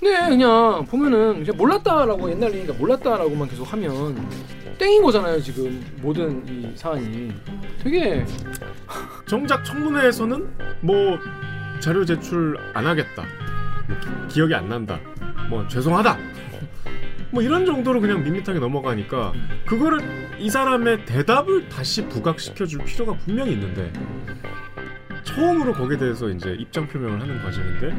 근데 0.00 0.28
그냥 0.30 0.86
보면은 0.86 1.44
그냥 1.44 1.56
몰랐다라고 1.56 2.30
옛날 2.30 2.54
얘기가 2.54 2.72
몰랐다라고만 2.72 3.48
계속 3.48 3.70
하면 3.70 4.28
땡인 4.78 5.02
거잖아요 5.02 5.40
지금 5.42 5.84
모든 6.00 6.42
이 6.48 6.72
사안이 6.74 7.30
되게 7.82 8.24
정작 9.26 9.62
청문회에서는 9.62 10.48
뭐 10.80 11.18
자료 11.80 12.04
제출 12.04 12.58
안 12.74 12.86
하겠다. 12.86 13.24
뭐 13.88 13.98
기, 13.98 14.34
기억이 14.34 14.54
안 14.54 14.68
난다. 14.68 15.00
뭐 15.48 15.66
죄송하다. 15.68 16.18
뭐 17.30 17.42
이런 17.42 17.64
정도로 17.64 18.00
그냥 18.00 18.22
밋밋하게 18.22 18.58
넘어가니까 18.58 19.32
그거를 19.66 20.00
이 20.38 20.50
사람의 20.50 21.04
대답을 21.04 21.68
다시 21.68 22.06
부각시켜 22.08 22.66
줄 22.66 22.84
필요가 22.84 23.16
분명히 23.16 23.52
있는데 23.52 23.92
처음으로 25.22 25.72
거기에 25.74 25.96
대해서 25.96 26.28
이제 26.28 26.56
입장 26.58 26.88
표명을 26.88 27.20
하는 27.20 27.42
과정인데 27.42 27.94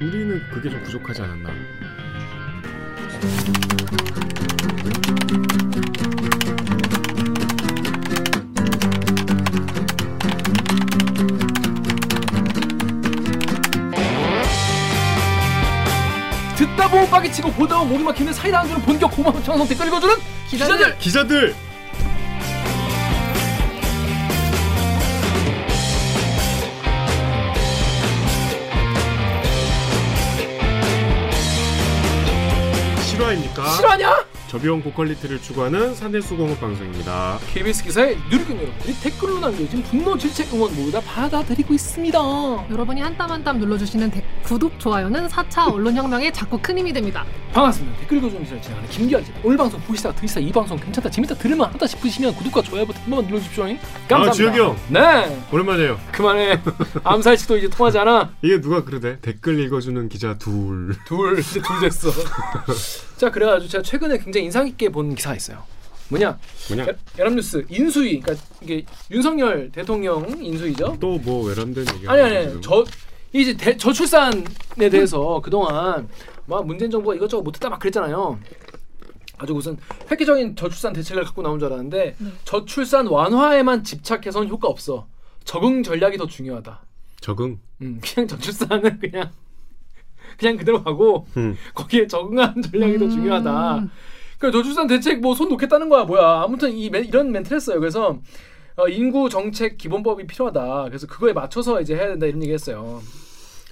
우리는 0.00 0.40
그게 0.50 0.70
좀 0.70 0.80
부족하지 0.82 1.22
않았나. 1.22 1.50
듣다 16.56 16.88
보면 16.90 17.08
빠개치고 17.10 17.52
보다 17.52 17.78
보면 17.78 17.92
목이 17.92 18.04
막히는 18.04 18.32
사이다 18.32 18.60
안 18.60 18.66
주는 18.68 18.80
본격 18.82 19.10
고마운 19.12 19.42
청성 19.42 19.66
댓글 19.68 19.86
읽어주는 19.88 20.14
기자들! 20.48 20.98
기자들 20.98 21.54
실화입니까? 33.58 33.76
실화냐? 33.76 34.24
저비용 34.48 34.80
고quality를 34.82 35.42
추구하는 35.42 35.94
가내수공업 35.94 36.58
방송입니다. 36.58 37.38
KBS 37.52 37.84
기사에 37.84 38.16
누리꾼 38.30 38.56
여러분들이 38.56 38.94
댓글로 39.00 39.40
남겨주신 39.40 39.82
분노 39.82 40.16
질책 40.16 40.54
응원 40.54 40.74
모두 40.74 40.90
다 40.90 41.00
받아들이고 41.02 41.74
있습니다 41.74 42.18
여러분이 42.70 43.00
한 43.02 43.14
땀 43.18 43.30
한 43.30 43.44
땀 43.44 43.58
눌러주시는 43.58 44.10
데- 44.10 44.24
구독, 44.44 44.78
좋아요는 44.80 45.26
4차 45.28 45.70
언론혁명에 45.70 46.32
자꾸 46.32 46.58
큰 46.62 46.78
힘이 46.78 46.92
됩니다. 46.94 47.26
반갑습니다 47.52 47.98
댓글 48.00 48.18
읽어주는 48.18 48.42
기자들 48.42 48.62
진행하는 48.62 48.90
김기환입니다 48.90 49.40
오늘 49.44 49.56
방송 49.58 49.80
보시다가 49.82 50.14
들으시다 50.14 50.40
이 50.40 50.50
방송 50.50 50.78
괜찮다 50.78 51.10
재밌다 51.10 51.34
들을만 51.34 51.70
하다 51.74 51.86
싶으시면 51.86 52.34
구독과 52.36 52.62
좋아요 52.62 52.86
버튼 52.86 53.02
한 53.02 53.10
번만 53.10 53.26
눌러주십시오 53.26 53.64
감사합니다 54.08 54.30
아, 54.30 54.32
지혁이 54.32 54.58
형. 54.58 54.76
네 54.88 55.38
오랜만이에요. 55.52 55.98
그만해 56.12 56.60
암살치도 57.04 57.58
이제 57.58 57.68
통하지 57.68 57.98
않아 57.98 58.30
이게 58.40 58.60
누가 58.62 58.82
그러대? 58.84 59.18
댓글 59.20 59.58
읽어주는 59.60 60.08
기자들. 60.08 60.96
둘 61.06 61.38
이제 61.38 61.60
둘 61.60 61.80
됐어 61.80 62.08
자 63.18 63.30
그래가지고 63.30 63.68
제가 63.68 63.82
최근에 63.82 64.18
굉장히 64.18 64.46
인상 64.46 64.64
깊게 64.64 64.88
본 64.90 65.14
기사가 65.14 65.36
있어요 65.36 65.62
뭐냐 66.08 66.38
뭐냐? 66.68 66.86
여- 66.86 66.94
연합뉴스 67.18 67.66
인수위 67.68 68.20
그러니까 68.20 68.46
이게 68.62 68.84
윤석열 69.10 69.70
대통령 69.70 70.24
인수위죠 70.42 70.96
또 71.00 71.18
뭐 71.18 71.46
외람된 71.48 71.84
얘기 71.96 72.08
아니 72.08 72.22
아니 72.22 72.60
저 72.62 72.84
이제 73.32 73.54
대, 73.56 73.76
저출산에 73.76 74.88
대해서 74.90 75.40
그동안 75.42 76.08
막 76.46 76.64
문재인 76.66 76.90
정부가 76.90 77.14
이것저것 77.14 77.42
못했다 77.42 77.68
막 77.68 77.78
그랬잖아요. 77.78 78.38
아주 79.36 79.52
무슨 79.52 79.76
획기적인 80.10 80.56
저출산 80.56 80.94
대책을 80.94 81.24
갖고 81.24 81.42
나온 81.42 81.58
줄 81.58 81.66
알았는데 81.66 82.16
네. 82.18 82.32
저출산 82.44 83.06
완화에만 83.06 83.84
집착해서는 83.84 84.48
효과 84.48 84.68
없어. 84.68 85.06
적응 85.44 85.82
전략이 85.82 86.16
더 86.16 86.26
중요하다. 86.26 86.80
적응. 87.20 87.58
음, 87.82 88.00
그냥 88.02 88.26
저출산은 88.28 88.98
그냥 88.98 89.30
그냥 90.38 90.56
그대로 90.56 90.82
가고 90.82 91.26
음. 91.36 91.56
거기에 91.74 92.06
적응하는 92.06 92.62
전략이 92.62 92.98
더 92.98 93.04
음. 93.06 93.10
중요하다. 93.10 93.86
그 94.38 94.52
저출산 94.52 94.86
대책 94.86 95.20
뭐 95.20 95.34
손 95.34 95.48
놓겠다는 95.48 95.88
거야 95.88 96.04
뭐야. 96.04 96.42
아무튼 96.44 96.72
이 96.72 96.88
멘- 96.90 97.04
이런 97.04 97.32
멘트를 97.32 97.56
했어요. 97.56 97.80
그래서 97.80 98.18
어, 98.76 98.86
인구 98.88 99.28
정책 99.28 99.76
기본법이 99.76 100.26
필요하다. 100.28 100.84
그래서 100.84 101.06
그거에 101.08 101.32
맞춰서 101.32 101.80
이제 101.80 101.96
해야 101.96 102.06
된다 102.06 102.26
이런 102.26 102.40
얘기했어요. 102.42 103.02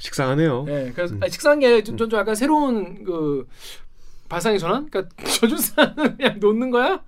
식상하네요. 0.01 0.65
네, 0.65 0.93
그래서 0.95 1.15
음. 1.15 1.21
아니, 1.23 1.31
식사한 1.31 1.61
게좀 1.61 1.97
좀 1.97 2.11
약간 2.13 2.35
새로운 2.35 3.05
그 3.05 3.47
발상의 4.29 4.59
전환, 4.59 4.91
그러니까 4.91 5.15
저주사는 5.25 6.17
그냥 6.17 6.41
놓는 6.41 6.71
거야. 6.71 7.01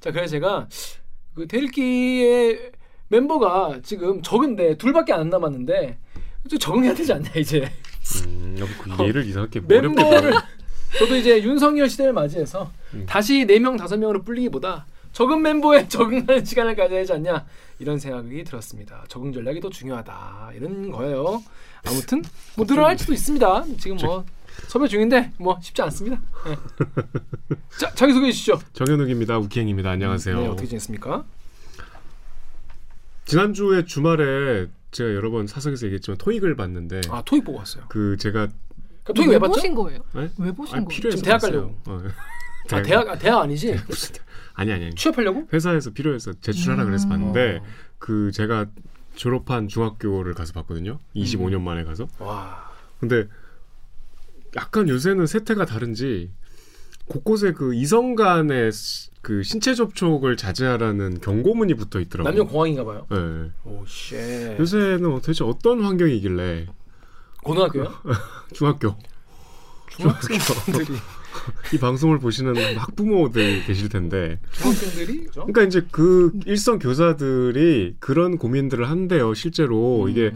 자, 0.00 0.10
그래서 0.10 0.30
제가 0.32 0.66
그 1.34 1.46
대일기의 1.46 2.72
멤버가 3.08 3.80
지금 3.82 4.22
적은데 4.22 4.76
둘밖에 4.78 5.12
안 5.12 5.28
남았는데 5.28 5.98
좀 6.48 6.58
적응해야 6.58 6.94
되지 6.94 7.12
않냐 7.12 7.30
이제 7.36 7.70
음, 8.26 8.56
그 8.96 9.04
얘를 9.04 9.24
이상하게 9.26 9.60
어렵게 9.60 9.80
멤버를 9.80 10.30
봐. 10.32 10.46
저도 10.98 11.16
이제 11.16 11.42
윤석열 11.42 11.88
시대를 11.88 12.12
맞이해서 12.12 12.70
음. 12.94 13.06
다시 13.06 13.44
네명 13.46 13.76
다섯 13.76 13.96
명으로 13.96 14.22
불리기보다 14.22 14.86
적은 15.12 15.42
멤버에 15.42 15.86
적응하는 15.88 16.44
시간을 16.44 16.76
가져야 16.76 17.00
하지 17.00 17.12
않냐 17.14 17.46
이런 17.78 17.98
생각이 17.98 18.44
들었습니다. 18.44 19.04
적응 19.08 19.32
전략이 19.32 19.60
더 19.60 19.70
중요하다 19.70 20.52
이런 20.54 20.90
거예요. 20.90 21.42
아무튼 21.86 22.22
뭐 22.56 22.66
늘어날지도 22.68 23.12
있습니다. 23.12 23.64
지금 23.78 23.96
뭐 23.96 24.24
섭외 24.68 24.86
중인데 24.86 25.32
뭐 25.38 25.58
쉽지 25.60 25.82
않습니다. 25.82 26.20
네. 26.44 26.56
자 27.78 27.92
자기 27.94 28.12
소개해 28.12 28.32
주시죠. 28.32 28.60
정현욱입니다. 28.74 29.38
우키행입니다. 29.38 29.90
안녕하세요. 29.90 30.40
네 30.40 30.46
어떻게 30.46 30.68
지냈습니까? 30.68 31.24
지난주에 33.24 33.84
주말에 33.84 34.66
제가 34.92 35.14
여러 35.14 35.30
번 35.30 35.46
사석에서 35.46 35.86
얘기했지만 35.86 36.18
토익을 36.18 36.54
봤는데 36.54 37.00
아 37.10 37.22
토익 37.24 37.44
보고 37.44 37.58
왔어요. 37.58 37.84
그 37.88 38.16
제가 38.18 38.48
그러니까 39.02 39.12
토익 39.14 39.28
왜 39.30 39.38
봤죠? 39.38 39.52
보신 39.54 39.74
거예요? 39.74 40.00
네? 40.14 40.30
왜 40.38 40.52
보신 40.52 40.76
아니, 40.76 40.84
거예요? 40.84 40.88
필요해서 40.88 41.16
지금 41.16 41.24
대학 41.26 41.40
봤어요. 41.40 41.74
어. 41.86 42.02
아 42.70 42.82
대학 42.82 43.08
아, 43.08 43.18
대학 43.18 43.40
아니지? 43.40 43.74
아니 44.54 44.70
아니 44.72 44.84
아니. 44.84 44.94
취업하려고? 44.94 45.48
회사에서 45.52 45.90
필요해서 45.90 46.34
제출하라 46.34 46.84
그래서 46.84 47.06
음. 47.06 47.08
봤는데 47.08 47.58
어. 47.62 47.66
그 47.98 48.30
제가 48.32 48.66
졸업한 49.16 49.68
중학교를 49.68 50.34
가서 50.34 50.52
봤거든요. 50.52 50.98
25년 51.16 51.54
음. 51.56 51.62
만에 51.64 51.84
가서. 51.84 52.06
와 52.18 52.70
근데 53.00 53.26
약간 54.56 54.88
요새는 54.88 55.26
세태가 55.26 55.64
다른지 55.64 56.30
곳곳에 57.06 57.52
그 57.52 57.74
이성 57.74 58.14
간의 58.14 58.70
시- 58.72 59.10
그 59.22 59.44
신체 59.44 59.74
접촉을 59.74 60.36
자제하라는 60.36 61.20
경고문이 61.20 61.74
붙어 61.74 62.00
있더라고요. 62.00 62.30
남녀 62.30 62.44
공학인가 62.44 62.84
봐요. 62.84 63.06
네. 63.08 63.50
oh 63.64 63.84
shit. 63.86 64.56
요새는 64.58 65.02
도대체 65.02 65.44
어떤 65.44 65.82
환경이길래 65.82 66.66
고등학교요? 67.44 67.92
중학교 68.52 68.96
중학생들이 69.90 70.98
이 71.72 71.78
방송을 71.78 72.18
보시는 72.18 72.76
학부모들 72.76 73.64
계실 73.64 73.88
텐데 73.88 74.38
중학생들이? 74.52 75.26
그러니까 75.32 75.62
이제 75.62 75.86
그 75.90 76.32
일선 76.46 76.78
교사들이 76.78 77.96
그런 78.00 78.38
고민들을 78.38 78.88
한대요 78.88 79.34
실제로 79.34 80.04
음. 80.04 80.10
이게 80.10 80.32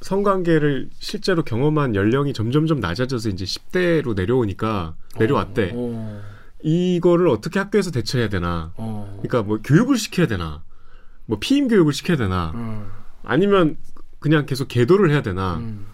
성관계를 0.00 0.90
실제로 0.98 1.42
경험한 1.42 1.94
연령이 1.94 2.32
점점점 2.32 2.80
낮아져서 2.80 3.30
이제 3.30 3.44
10대로 3.44 4.14
내려오니까 4.14 4.94
내려왔대 5.18 5.72
어, 5.74 6.22
이거를 6.62 7.28
어떻게 7.28 7.58
학교에서 7.58 7.90
대처해야 7.90 8.28
되나 8.28 8.72
어. 8.76 9.18
그러니까 9.22 9.42
뭐 9.42 9.58
교육을 9.62 9.96
시켜야 9.96 10.26
되나 10.26 10.62
뭐 11.26 11.38
피임 11.38 11.68
교육을 11.68 11.92
시켜야 11.92 12.16
되나 12.16 12.52
음, 12.54 12.90
아니면 13.22 13.76
그냥 14.18 14.46
계속 14.46 14.66
계도를 14.68 15.10
해야 15.10 15.22
되나 15.22 15.58
음. 15.58 15.86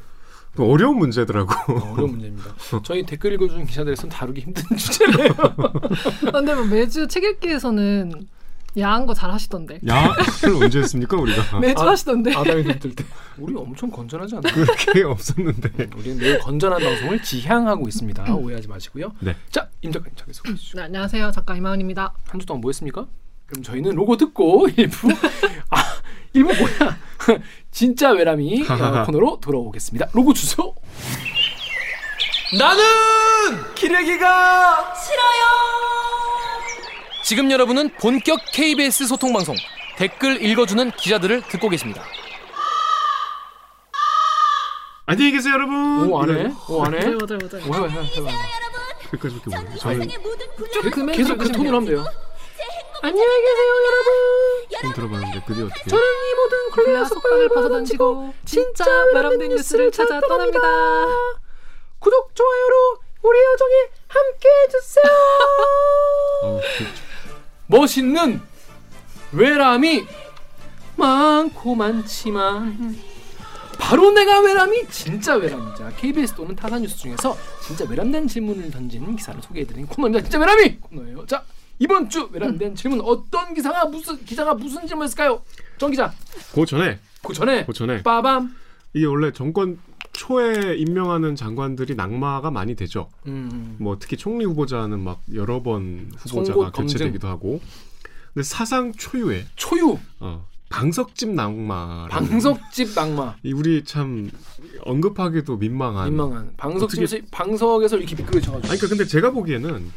그 0.55 0.65
어려운 0.65 0.99
문제더라고 0.99 1.53
어, 1.73 1.93
어려운 1.95 2.13
문제입니다. 2.13 2.55
저희 2.85 3.05
댓글 3.05 3.33
읽어주는 3.33 3.67
기자들에서는 3.67 4.11
다루기 4.11 4.43
힘든 4.43 4.65
주제네요. 4.77 5.35
근데 6.33 6.55
뭐 6.55 6.65
매주 6.65 7.09
책 7.09 7.25
읽기에서는 7.25 8.27
야한 8.79 9.07
거 9.07 9.15
잘 9.15 9.31
하시던데. 9.31 9.81
야를 9.87 10.63
언제 10.63 10.81
했습니까 10.81 11.17
우리가 11.17 11.59
매주 11.61 11.81
아, 11.83 11.91
하시던데. 11.91 12.35
아담이 12.35 12.63
눈뜰 12.65 12.95
때. 12.95 13.05
우리 13.39 13.55
엄청 13.57 13.91
건전하지 13.91 14.37
않나요? 14.37 14.53
그렇게 14.55 15.03
없었는데 15.05 15.91
우리는 15.97 16.19
매우 16.19 16.39
건전한 16.41 16.81
방송을 16.83 17.23
지향하고 17.23 17.87
있습니다. 17.89 18.35
오해하지 18.35 18.69
마시고요. 18.69 19.13
네. 19.21 19.37
자, 19.51 19.69
임 19.83 19.93
작가님 19.93 20.15
자기 20.17 20.33
소개해 20.33 20.57
주시죠. 20.57 20.79
네, 20.79 20.85
안녕하세요. 20.85 21.31
작가 21.33 21.55
이마은입니다. 21.57 22.13
한 22.29 22.41
주 22.41 22.47
동안 22.47 22.61
뭐 22.61 22.71
했습니까? 22.71 23.07
그럼 23.47 23.63
저희는 23.63 23.95
로고 23.95 24.17
듣고 24.17 24.67
일부 24.77 25.09
아 25.71 25.77
일부 26.33 26.53
뭐야 26.55 26.97
진짜 27.71 28.11
외람이 28.11 28.65
어, 28.69 29.05
코너로 29.05 29.39
돌아오겠습니다. 29.41 30.09
로고 30.13 30.33
주세요. 30.33 30.75
나는 32.59 33.75
기레기가 33.75 34.95
싫어요. 34.95 35.45
지금 37.25 37.51
여러분은 37.51 37.91
본격 38.01 38.39
KBS 38.53 39.07
소통 39.07 39.33
방송 39.33 39.55
댓글 39.97 40.43
읽어주는 40.43 40.91
기자들을 40.93 41.43
듣고 41.49 41.69
계십니다. 41.71 42.03
안녕히 45.07 45.33
계세요 45.33 45.55
여러분 45.55 46.09
오 46.11 46.23
안해? 46.23 46.51
오 46.69 46.83
안해? 46.85 46.99
맞아요, 46.99 47.19
맞아요, 47.21 47.39
맞아요. 47.51 47.65
오 47.69 47.75
해봐. 47.75 47.95
여기까지밖에 49.13 49.51
몰라요 49.51 49.77
저는 49.79 50.09
계- 50.09 50.91
그 50.91 51.01
멘트를 51.01 51.13
계속 51.13 51.39
그 51.39 51.53
톤으로 51.53 51.77
하면 51.77 51.85
돼요. 51.89 52.05
안녕히 53.03 53.41
계세요, 53.43 53.73
여러분. 53.87 54.95
들어봤는데 54.95 55.43
그게 55.47 55.63
어떻게 55.63 55.91
저는 55.91 56.03
이 56.03 56.35
모든 56.35 56.71
굴레와 56.71 57.05
속박을 57.05 57.49
벗어던지고 57.51 58.33
진짜 58.47 58.85
외람된 59.15 59.51
뉴스를 59.51 59.93
찾아 59.93 60.21
떠납니다. 60.21 60.59
구독, 61.99 62.35
좋아요 62.35 62.67
여정에 63.53 63.75
함께 64.09 64.49
해주세요. 64.65 65.05
어, 67.69 67.79
멋있는 67.79 68.41
외람이 69.33 70.07
많고 70.97 71.75
많지만 71.75 72.97
바로 73.79 74.13
내가 74.13 74.41
외람이 74.41 74.89
진짜 74.89 75.35
외람이자 75.35 75.91
KBS 75.97 76.35
또는 76.35 76.55
타사 76.55 76.79
뉴스 76.79 76.97
중에서 76.97 77.37
진짜 77.67 77.85
외람된 77.89 78.29
질문을 78.29 78.71
던지는 78.71 79.17
기사를 79.17 79.41
소개해드리는 79.43 79.89
코너입니다. 79.89 80.23
진짜 80.23 80.39
외람이 80.39 80.77
코너예요. 80.81 81.27
자 81.27 81.43
이번 81.79 82.09
주 82.09 82.29
외람된 82.33 82.77
질문 82.77 83.01
어떤 83.03 83.53
기사가 83.53 83.87
무슨 83.87 84.25
기자가 84.25 84.55
무슨 84.55 84.87
질문했을까요? 84.87 85.43
정 85.79 85.91
기자. 85.91 86.13
그 86.55 86.65
전에 86.65 87.01
그 87.23 87.35
전에 87.35 87.65
그 87.67 87.73
전에 87.73 88.03
빠밤. 88.03 88.55
이게 88.93 89.07
원래 89.07 89.33
정권 89.33 89.79
초에 90.15 90.77
임명하는 90.77 91.37
장관들이 91.37 91.95
낙마가 91.97 92.51
많이 92.51 92.75
되죠. 92.75 93.11
음. 93.27 93.77
뭐 93.79 93.99
특히 93.99 94.17
총리 94.17 94.45
후보자는 94.47 95.01
막 95.01 95.21
여러 95.35 95.63
번 95.63 96.11
후보자가. 96.17 96.71
교체되기도 96.71 97.29
하고. 97.29 97.61
근데 98.33 98.43
사상 98.43 98.93
초유의 98.93 99.47
초유 99.57 99.99
어, 100.21 100.47
방석집 100.71 101.31
낙마. 101.31 102.07
방석집 102.09 102.95
낙마. 102.95 103.35
이 103.43 103.53
우리 103.53 103.85
참 103.85 104.31
언급하기도 104.83 105.57
민망한. 105.59 106.09
민망한 106.09 106.53
방석집에서 106.57 107.19
방석에서 107.31 107.99
이렇게 107.99 108.17
미끄러져가지고. 108.17 108.71
아니 108.73 108.79
그러니까 108.79 108.89
근데 108.89 109.05
제가 109.05 109.31
보기에는 109.33 109.91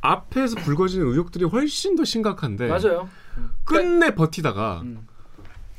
앞에서 0.00 0.56
불거지는 0.56 1.06
의혹들이 1.06 1.44
훨씬 1.44 1.94
더 1.96 2.04
심각한데 2.04 2.68
맞아요. 2.68 3.08
끝내 3.64 4.14
버티다가 4.14 4.80
음. 4.82 5.06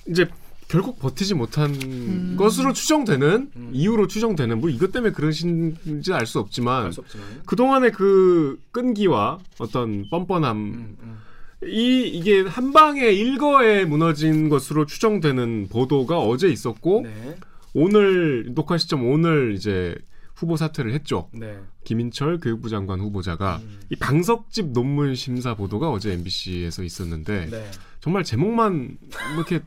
이제 0.07 0.29
결국 0.67 0.99
버티지 0.99 1.35
못한 1.35 1.69
음. 1.83 2.35
것으로 2.37 2.73
추정되는 2.73 3.51
음. 3.55 3.69
이유로 3.73 4.07
추정되는 4.07 4.59
뭐 4.59 4.69
이것 4.69 4.91
때문에 4.91 5.13
그러신지 5.13 6.13
알 6.13 6.25
수 6.25 6.39
없지만 6.39 6.87
없지만. 6.87 7.41
그 7.45 7.55
동안의 7.55 7.91
그 7.91 8.59
끈기와 8.71 9.39
어떤 9.59 10.09
뻔뻔함 10.09 10.57
음, 10.57 10.97
음. 11.01 11.19
이 11.65 12.07
이게 12.07 12.41
한 12.41 12.73
방에 12.73 13.05
일거에 13.05 13.85
무너진 13.85 14.49
것으로 14.49 14.85
추정되는 14.85 15.67
보도가 15.69 16.19
어제 16.19 16.49
있었고 16.49 17.01
네. 17.03 17.35
오늘 17.73 18.53
녹화 18.53 18.77
시점 18.77 19.05
오늘 19.07 19.53
이제 19.55 19.95
후보 20.35 20.57
사퇴를 20.57 20.93
했죠. 20.93 21.29
네. 21.31 21.57
김인철 21.83 22.39
교육부 22.39 22.69
장관 22.69 22.99
후보자가 22.99 23.59
음. 23.63 23.79
이 23.89 23.95
방석집 23.95 24.71
논문 24.71 25.15
심사 25.15 25.55
보도가 25.55 25.89
어제 25.91 26.11
MBC에서 26.13 26.83
있었는데 26.83 27.47
네. 27.49 27.71
정말 27.99 28.23
제목만 28.23 28.97
뭐 28.99 29.35
이렇게 29.35 29.61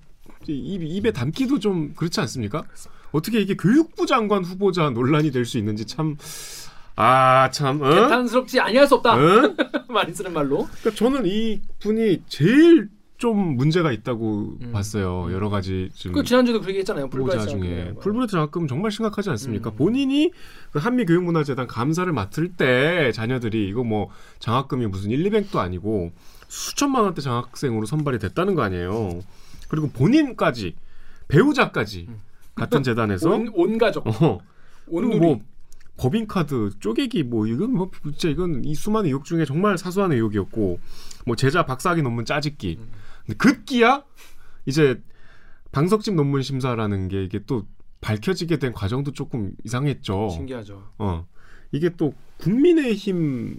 입, 0.53 0.83
입에 0.83 1.13
담기도 1.13 1.59
좀 1.59 1.95
그렇지 1.95 2.21
않습니까? 2.21 2.65
어떻게 3.13 3.41
이게 3.41 3.55
교육부 3.57 4.07
장관 4.07 4.45
후보자 4.45 4.91
논란이 4.91 5.31
될 5.31 5.45
수 5.45 5.59
있는지 5.59 5.85
참 5.87 6.17
아, 6.99 7.51
참, 7.51 7.83
어? 7.83 7.91
개탄스럽지 7.91 8.59
아니할 8.59 8.87
수 8.87 8.95
없다. 8.95 9.15
어? 9.17 9.55
많이 9.93 10.15
쓰는 10.15 10.33
말로. 10.33 10.67
그러니까 10.81 10.91
저는 10.95 11.27
이 11.27 11.61
분이 11.81 12.23
제일 12.27 12.89
좀 13.19 13.57
문제가 13.57 13.93
있다고 13.93 14.57
음. 14.63 14.73
봤어요. 14.73 15.29
여러 15.33 15.49
가지 15.51 15.89
좀그 15.95 16.23
지난주도 16.25 16.61
그렇게 16.61 16.79
했잖아요. 16.81 17.07
후보자 17.07 17.39
불가이사 17.39 17.47
중에 17.47 17.95
풀브레이트 18.01 18.33
장학금 18.33 18.67
정말 18.69 18.91
심각하지 18.91 19.31
않습니까? 19.31 19.71
음. 19.71 19.77
본인이 19.77 20.33
그 20.71 20.79
한미 20.79 21.05
교육문화재단 21.07 21.67
감사를 21.67 22.11
맡을 22.13 22.53
때 22.53 23.13
자녀들이 23.13 23.69
이거 23.69 23.85
뭐 23.85 24.09
장학금이 24.39 24.87
무슨 24.87 25.11
1, 25.11 25.31
200도 25.31 25.57
아니고 25.57 26.13
수천만 26.49 27.05
원대 27.05 27.21
장학생으로 27.23 27.87
선발이 27.87 28.19
됐다는 28.19 28.55
거 28.55 28.63
아니에요. 28.63 29.21
그리고 29.69 29.89
본인까지 29.91 30.75
배우자까지 31.29 32.07
음. 32.09 32.21
같은 32.55 32.83
재단에서 32.83 33.31
온, 33.35 33.51
온 33.55 33.79
가족. 33.79 34.07
어, 34.07 34.41
온 34.89 35.09
그리고 35.09 35.15
누리. 35.15 35.19
뭐 35.21 35.41
법인카드 35.97 36.79
쪼개기 36.79 37.23
뭐 37.23 37.47
이건 37.47 37.73
뭐 37.73 37.91
진짜 38.03 38.29
이건 38.29 38.65
이 38.65 38.75
수많은 38.75 39.07
의혹 39.07 39.25
중에 39.25 39.45
정말 39.45 39.79
사소한 39.79 40.13
의혹이었고 40.13 40.79
뭐 41.25 41.37
제자 41.37 41.65
박사학위 41.65 42.03
논문 42.03 42.25
짜집기 42.25 42.77
음. 42.79 42.89
근데 43.25 43.37
급기야 43.39 44.05
이제 44.67 45.03
방석집 45.73 46.15
논문 46.15 46.43
심사라는 46.43 47.09
게 47.09 47.25
이게 47.25 47.41
또 47.47 47.67
밝혀지게 48.01 48.59
된 48.59 48.73
과정도 48.73 49.13
조금 49.13 49.53
이상했죠. 49.65 50.29
신기하죠. 50.31 50.91
어 50.99 51.27
이게 51.73 51.91
또 51.97 52.13
국민의힘 52.39 53.59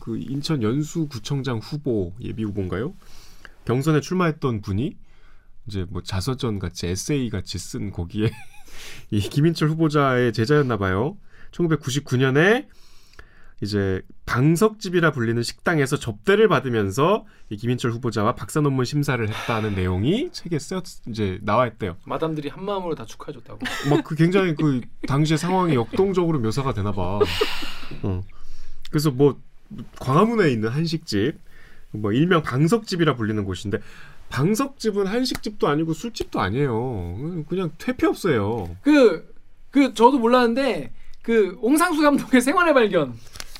그 0.00 0.16
인천 0.18 0.62
연수구청장 0.62 1.58
후보 1.58 2.12
예비 2.20 2.44
후보인가요? 2.44 2.94
경선에 3.66 4.00
출마했던 4.00 4.62
분이 4.62 4.96
이제 5.66 5.86
뭐 5.88 6.02
자서전 6.02 6.58
같이 6.58 6.86
에세이 6.86 7.30
같이 7.30 7.58
쓴 7.58 7.90
거기에 7.90 8.30
이 9.10 9.20
김인철 9.20 9.68
후보자의 9.70 10.32
제자였나 10.32 10.76
봐요. 10.76 11.16
1999년에 11.52 12.66
이제 13.62 14.02
방석집이라 14.26 15.12
불리는 15.12 15.42
식당에서 15.42 15.96
접대를 15.96 16.48
받으면서 16.48 17.24
이 17.50 17.56
김인철 17.56 17.92
후보자와 17.92 18.34
박사 18.34 18.60
논문 18.60 18.84
심사를 18.84 19.26
했다는 19.26 19.74
내용이 19.74 20.30
책에 20.32 20.58
쓰여 20.58 20.82
이제 21.08 21.38
나와 21.42 21.66
있대요. 21.68 21.96
마담들이 22.04 22.48
한 22.48 22.64
마음으로 22.64 22.94
다 22.94 23.06
축하해 23.06 23.32
줬다고. 23.32 23.60
막 23.88 24.02
그 24.04 24.16
굉장히 24.16 24.54
그 24.54 24.80
당시의 25.06 25.38
상황이 25.38 25.74
역동적으로 25.74 26.40
묘사가 26.40 26.74
되나 26.74 26.92
봐. 26.92 27.20
어. 28.02 28.22
그래서 28.90 29.10
뭐 29.10 29.40
광화문에 30.00 30.50
있는 30.50 30.68
한식집 30.68 31.38
뭐 31.92 32.12
일명 32.12 32.42
방석집이라 32.42 33.14
불리는 33.14 33.44
곳인데 33.44 33.78
방석집은 34.34 35.06
한식집도 35.06 35.68
아니고 35.68 35.94
술집도 35.94 36.40
아니에요. 36.40 37.44
그냥 37.48 37.70
퇴폐업소예요. 37.78 38.76
그, 38.82 39.32
그, 39.70 39.94
저도 39.94 40.18
몰랐는데, 40.18 40.92
그, 41.22 41.56
옹상수 41.60 42.02
감독의 42.02 42.40
생활의 42.40 42.74
발견. 42.74 43.14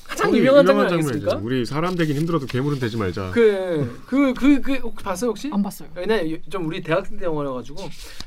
가장 0.05 0.35
유명한 0.35 0.65
장면. 0.65 0.85
아니겠습니까? 0.85 1.37
우리 1.37 1.65
사람 1.65 1.95
되긴 1.95 2.17
힘들어도 2.17 2.45
괴물은 2.45 2.79
되지 2.79 2.97
말자. 2.97 3.31
그, 3.31 4.03
그, 4.05 4.33
그, 4.33 4.61
그, 4.61 4.73
혹시 4.75 5.03
봤어요, 5.03 5.29
혹시? 5.29 5.49
안 5.51 5.63
봤어요. 5.63 5.87
왜냐, 5.95 6.19
좀 6.49 6.67
우리 6.67 6.83
대학생 6.83 7.17
때 7.17 7.25
영화여가지고, 7.25 7.81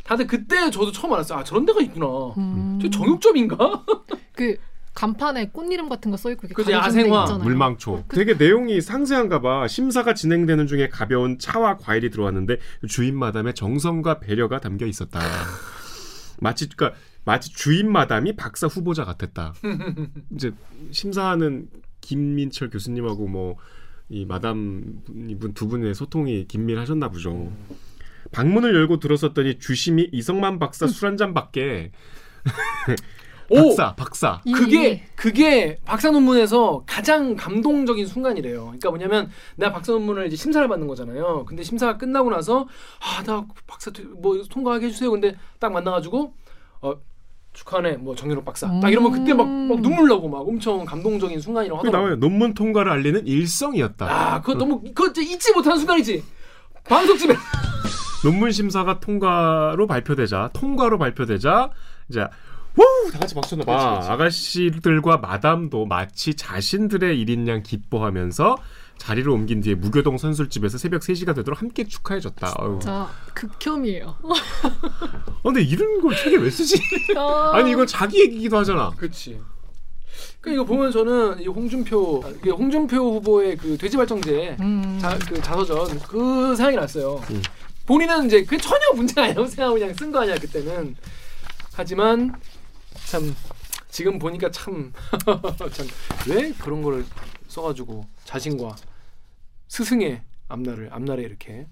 다들 0.05 0.27
그때 0.27 0.71
저도 0.71 0.91
처음 0.91 1.13
알았어요. 1.13 1.41
아, 1.41 1.45
저런 1.45 1.67
데가 1.67 1.83
있구나. 1.83 2.07
음. 2.39 2.79
저 2.81 2.89
정육점인가? 2.89 3.85
그 4.33 4.57
간판에 4.99 5.51
꽃 5.51 5.71
이름 5.73 5.89
같은 5.89 6.11
거 6.11 6.17
써 6.17 6.31
있고 6.33 6.47
이렇게 6.47 6.55
그치, 6.55 6.73
가려진 6.73 6.95
데 6.95 7.01
야생화, 7.03 7.23
있잖아요. 7.25 7.45
물망초. 7.45 8.05
그- 8.09 8.17
되게 8.17 8.35
내용이 8.35 8.81
상세한가 8.81 9.41
봐. 9.41 9.69
심사가 9.69 10.15
진행되는 10.15 10.67
중에 10.67 10.89
가벼운 10.89 11.39
차와 11.39 11.77
과일이 11.77 12.11
들어왔는데 12.11 12.59
주인 12.89 13.17
마담의 13.19 13.55
정성과 13.55 14.19
배려가 14.21 14.59
담겨 14.61 14.87
있었다. 14.87 15.21
마치 16.41 16.69
그러니까 16.69 16.99
마치 17.25 17.53
주인 17.53 17.91
마담이 17.93 18.37
박사 18.37 18.67
후보자 18.67 19.05
같았다. 19.05 19.55
이제 20.35 20.53
심사하는 20.91 21.69
김민철 22.01 22.71
교수님하고 22.71 23.29
뭐 23.29 23.57
이 24.11 24.25
마담 24.25 25.03
이분 25.29 25.53
두 25.53 25.69
분의 25.69 25.95
소통이 25.95 26.49
긴밀하셨나 26.49 27.11
보죠. 27.11 27.53
방문을 28.33 28.75
열고 28.75 29.01
들어섰더니 29.01 29.59
주심이 29.59 30.09
이성만 30.13 30.59
박사 30.59 30.87
술 30.87 31.09
한 31.09 31.19
잔밖에 31.19 31.93
오! 32.47 32.51
박사 33.57 33.95
박사 33.95 34.41
이- 34.45 34.53
그게 34.53 35.03
그게 35.17 35.79
박사 35.85 36.11
논문에서 36.11 36.83
가장 36.87 37.35
감동적인 37.37 38.07
순간이래요. 38.07 38.63
그러니까 38.65 38.91
뭐냐면 38.91 39.31
내가 39.57 39.73
박사 39.73 39.93
논문을 39.93 40.27
이제 40.27 40.37
심사를 40.37 40.67
받는 40.69 40.87
거잖아요. 40.87 41.45
근데 41.47 41.63
심사가 41.63 41.97
끝나고 41.97 42.31
나서 42.31 42.67
아 43.01 43.23
나 43.25 43.47
박사 43.67 43.91
되- 43.91 44.03
뭐 44.05 44.41
통과하게 44.51 44.87
해주세요. 44.87 45.11
근데 45.11 45.35
딱 45.59 45.73
만나가지고 45.73 46.33
어 46.83 46.95
축하하네 47.55 47.97
뭐 47.97 48.15
정유럽 48.15 48.45
박사 48.45 48.69
딱 48.81 48.89
이러면 48.91 49.11
그때 49.13 49.33
막, 49.35 49.49
막 49.49 49.81
눈물 49.81 50.09
나고 50.09 50.29
막 50.29 50.41
엄청 50.47 50.85
감동적인 50.85 51.41
순간이라고 51.41 51.81
그 51.81 51.87
하더라고요. 51.89 52.09
나와요. 52.17 52.21
논문 52.21 52.55
통과를 52.55 52.93
알리는 52.93 53.27
일성이었다. 53.27 54.07
아 54.07 54.41
그거 54.41 54.55
너무 54.59 54.81
그거 54.83 55.13
진짜 55.13 55.23
잊지 55.33 55.53
못하는 55.53 55.79
순간이지. 55.79 56.23
방송집에 56.85 57.35
논문 58.25 58.51
심사가 58.53 58.99
통과로 59.01 59.87
발표되자 59.87 60.51
통과로 60.53 60.99
발표되자 60.99 61.71
이제 62.09 62.27
우 62.79 63.11
다 63.13 63.19
같이 63.21 63.35
박수 63.35 63.57
나 63.57 63.65
봐. 63.65 63.91
그렇지. 63.95 64.11
아가씨들과 64.11 65.17
마담도 65.19 65.87
마치 65.87 66.35
자신들의 66.35 67.19
일인 67.19 67.49
양 67.49 67.63
기뻐하면서 67.63 68.57
자리를 68.99 69.29
옮긴 69.31 69.61
뒤에 69.61 69.75
무교동 69.77 70.19
선술집에서 70.19 70.77
새벽 70.79 71.01
3시가 71.03 71.35
되도록 71.35 71.61
함께 71.61 71.85
축하해줬다. 71.85 72.55
아유. 72.59 72.79
자 72.83 73.09
극혐이에요. 73.35 74.17
어, 74.23 75.43
근데 75.43 75.63
이런 75.63 76.01
걸 76.01 76.15
책에 76.17 76.37
왜 76.37 76.51
쓰지? 76.51 76.81
아니 77.53 77.71
이건 77.71 77.87
자기 77.87 78.21
얘기기도 78.21 78.59
하잖아. 78.59 78.91
그렇지. 78.97 79.41
그 80.41 80.53
이거 80.53 80.65
보면 80.65 80.91
저는 80.93 81.41
이 81.41 81.47
홍준표 81.47 82.21
그 82.41 82.51
홍준표 82.51 82.97
후보의 82.97 83.57
그 83.57 83.77
돼지 83.79 83.97
발정제 83.97 84.57
음. 84.61 84.99
자, 85.01 85.17
그 85.29 85.41
자서전 85.41 85.99
그 86.01 86.55
생각이 86.57 86.77
났어요. 86.77 87.23
음. 87.31 87.43
본인은 87.87 88.27
이제 88.27 88.45
그 88.45 88.59
전혀 88.59 88.85
문제가 88.95 89.23
아니라고 89.25 89.47
생각하고 89.49 89.79
그냥 89.79 89.95
쓴 89.95 90.13
거 90.13 90.21
아니야 90.21 90.35
그때는. 90.37 90.95
하지만 91.75 92.35
참 93.11 93.35
지금 93.91 94.19
보니까 94.19 94.51
참참왜 94.51 94.93
그런 96.61 96.83
거를 96.83 97.05
써가지고 97.49 98.05
자신과 98.25 98.77
스승의 99.69 100.23
앞날을 100.49 100.91
앞날에 100.93 101.23
이렇게. 101.23 101.67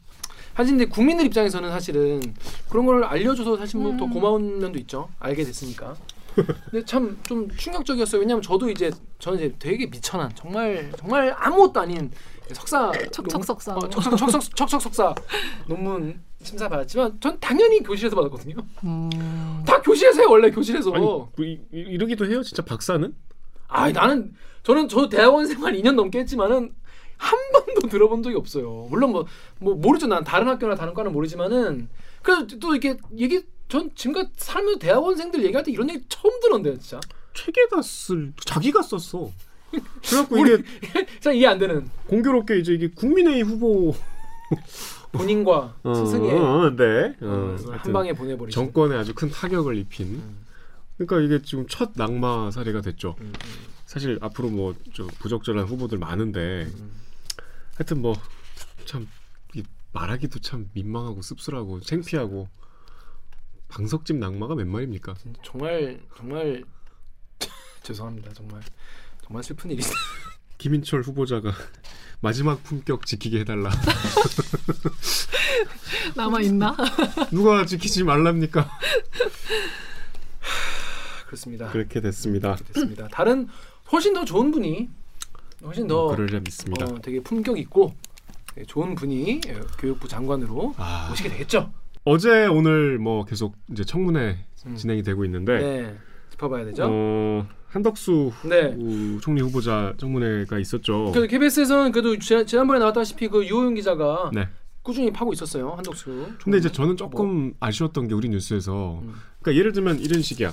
근데 0.54 0.86
국민들 0.86 1.26
입장에서는 1.26 1.70
사실은 1.70 2.34
그런 2.70 2.86
걸 2.86 3.04
알려줘서 3.04 3.58
사실 3.58 3.78
뭐더 3.80 4.06
음. 4.06 4.10
고마운 4.10 4.58
면도 4.58 4.78
있죠. 4.80 5.08
알게 5.18 5.44
됐으니까. 5.44 5.94
근데 6.70 6.84
참 6.86 7.18
좀 7.24 7.48
충격적이었어요. 7.50 8.20
왜냐하면 8.20 8.42
저도 8.42 8.70
이제 8.70 8.90
저는 9.18 9.38
이제 9.38 9.54
되게 9.58 9.86
미천한 9.86 10.34
정말 10.34 10.90
정말 10.98 11.34
아무것도 11.36 11.80
아닌 11.80 12.10
석사 12.52 12.90
척척 13.12 13.44
석사. 13.44 13.74
논- 13.74 13.84
어, 13.84 13.88
척척 13.90 14.16
척척 14.18 14.56
척척 14.56 14.82
석사 14.82 15.14
논문 15.66 16.22
심사 16.46 16.68
받았지만 16.68 17.18
전 17.20 17.38
당연히 17.40 17.82
교실에서 17.82 18.14
받았거든요. 18.16 18.54
음. 18.84 19.10
다 19.66 19.80
교실에서 19.82 20.20
해요 20.20 20.28
원래 20.30 20.50
교실에서. 20.50 20.92
아니 20.92 21.04
뭐 21.04 21.30
이, 21.38 21.58
이- 21.72 21.78
이러기도 21.80 22.26
해요 22.26 22.42
진짜 22.42 22.62
박사는? 22.64 23.12
아 23.68 23.90
나는 23.90 24.32
저는 24.62 24.88
저 24.88 25.08
대학원 25.08 25.46
생활 25.46 25.74
2년 25.74 25.94
넘게 25.94 26.20
했지만은 26.20 26.72
한 27.18 27.38
번도 27.52 27.88
들어본 27.88 28.22
적이 28.22 28.36
없어요. 28.36 28.86
물론 28.90 29.10
뭐뭐 29.60 29.76
모르죠. 29.76 30.06
난 30.06 30.22
다른 30.24 30.48
학교나 30.48 30.74
다른 30.74 30.94
과는 30.94 31.12
모르지만은 31.12 31.88
그래도 32.22 32.58
또 32.58 32.74
이렇게 32.74 32.98
얘기 33.18 33.42
전 33.68 33.90
지금까지 33.94 34.30
살면서 34.36 34.78
대학원생들 34.78 35.42
얘기할 35.44 35.64
때 35.64 35.72
이런 35.72 35.88
얘기 35.90 36.04
처음 36.08 36.38
들었는데요, 36.40 36.78
진짜. 36.78 37.00
책에다 37.34 37.82
쓸 37.82 38.32
자기가 38.44 38.82
썼어. 38.82 39.30
그래갖고 40.08 40.38
이게 40.38 40.58
이해 41.34 41.46
안 41.48 41.58
되는 41.58 41.90
공교롭게 42.06 42.58
이제 42.58 42.72
이게 42.72 42.88
국민의힘 42.88 43.46
후보 43.46 43.94
본인과 45.16 45.76
어, 45.82 45.94
스승의 45.94 46.32
어, 46.32 46.76
네. 46.76 47.16
어, 47.20 47.26
어, 47.26 47.72
한 47.72 47.92
방에 47.92 48.12
보내버리죠. 48.12 48.54
정권에 48.54 48.96
아주 48.96 49.14
큰 49.14 49.30
타격을 49.30 49.76
입힌. 49.76 50.06
음. 50.16 50.46
그러니까 50.96 51.20
이게 51.20 51.42
지금 51.44 51.66
첫 51.68 51.90
낙마 51.94 52.50
사례가 52.50 52.80
됐죠. 52.80 53.16
음, 53.20 53.26
음, 53.26 53.32
사실 53.84 54.18
앞으로 54.22 54.48
뭐저 54.48 55.06
부적절한 55.18 55.66
후보들 55.66 55.98
많은데 55.98 56.64
음. 56.64 56.90
하여튼 57.76 58.00
뭐 58.02 58.14
참 58.86 59.06
말하기도 59.92 60.38
참 60.40 60.70
민망하고 60.72 61.22
씁쓸하고 61.22 61.80
창피하고 61.80 62.48
방석집 63.68 64.16
낙마가 64.16 64.54
몇 64.54 64.66
말입니까? 64.66 65.14
정말 65.42 66.00
정말 66.16 66.64
죄송합니다. 67.82 68.32
정말 68.32 68.62
정말 69.22 69.42
슬픈 69.42 69.70
일이다. 69.70 69.88
김인철 70.58 71.02
후보자가 71.02 71.52
마지막 72.20 72.62
품격 72.62 73.06
지키게 73.06 73.40
해달라. 73.40 73.70
남아 76.16 76.40
있나? 76.40 76.74
누가 77.30 77.66
지키지 77.66 78.04
말랍니까? 78.04 78.70
그렇습니다. 81.26 81.68
그렇게 81.68 82.00
됐습니다. 82.00 82.54
그렇게 82.54 82.72
됐습니다. 82.72 83.08
다른 83.08 83.48
훨씬 83.92 84.14
더 84.14 84.24
좋은 84.24 84.50
분이 84.50 84.88
훨씬 85.64 85.86
더 85.86 86.08
그러려 86.08 86.40
믿습니다. 86.40 86.86
어, 86.86 86.98
되게 87.02 87.20
품격 87.20 87.58
있고 87.58 87.94
예, 88.58 88.64
좋은 88.64 88.94
분이 88.94 89.40
예, 89.46 89.60
교육부 89.78 90.08
장관으로 90.08 90.74
아, 90.78 91.10
오시게 91.12 91.28
되겠죠. 91.30 91.72
어제 92.04 92.46
오늘 92.46 92.98
뭐 92.98 93.24
계속 93.24 93.56
이제 93.70 93.84
청문회 93.84 94.38
음. 94.66 94.76
진행이 94.76 95.02
되고 95.02 95.24
있는데 95.24 95.58
네, 95.58 95.98
짚어봐야 96.30 96.64
되죠. 96.66 96.86
어, 96.88 97.48
한덕수 97.68 98.32
네. 98.44 98.72
후- 98.72 99.18
총리 99.20 99.42
후보자 99.42 99.94
청문회가 99.98 100.58
있었죠. 100.58 101.12
그 101.12 101.26
KBS에서는 101.26 101.92
그래도 101.92 102.18
지- 102.18 102.46
지난번에 102.46 102.78
나왔다시피 102.78 103.28
그 103.28 103.46
유호영 103.46 103.74
기자가 103.74 104.30
네. 104.32 104.48
꾸준히 104.82 105.12
파고 105.12 105.32
있었어요 105.32 105.72
한덕수. 105.72 106.28
근데 106.42 106.58
이제 106.58 106.70
저는 106.70 106.90
뭐, 106.90 106.96
조금 106.96 107.54
아쉬웠던 107.60 108.08
게 108.08 108.14
우리 108.14 108.28
뉴스에서 108.28 109.00
음. 109.02 109.14
그러니까 109.40 109.58
예를 109.58 109.72
들면 109.72 109.98
이런 110.00 110.22
식이야. 110.22 110.52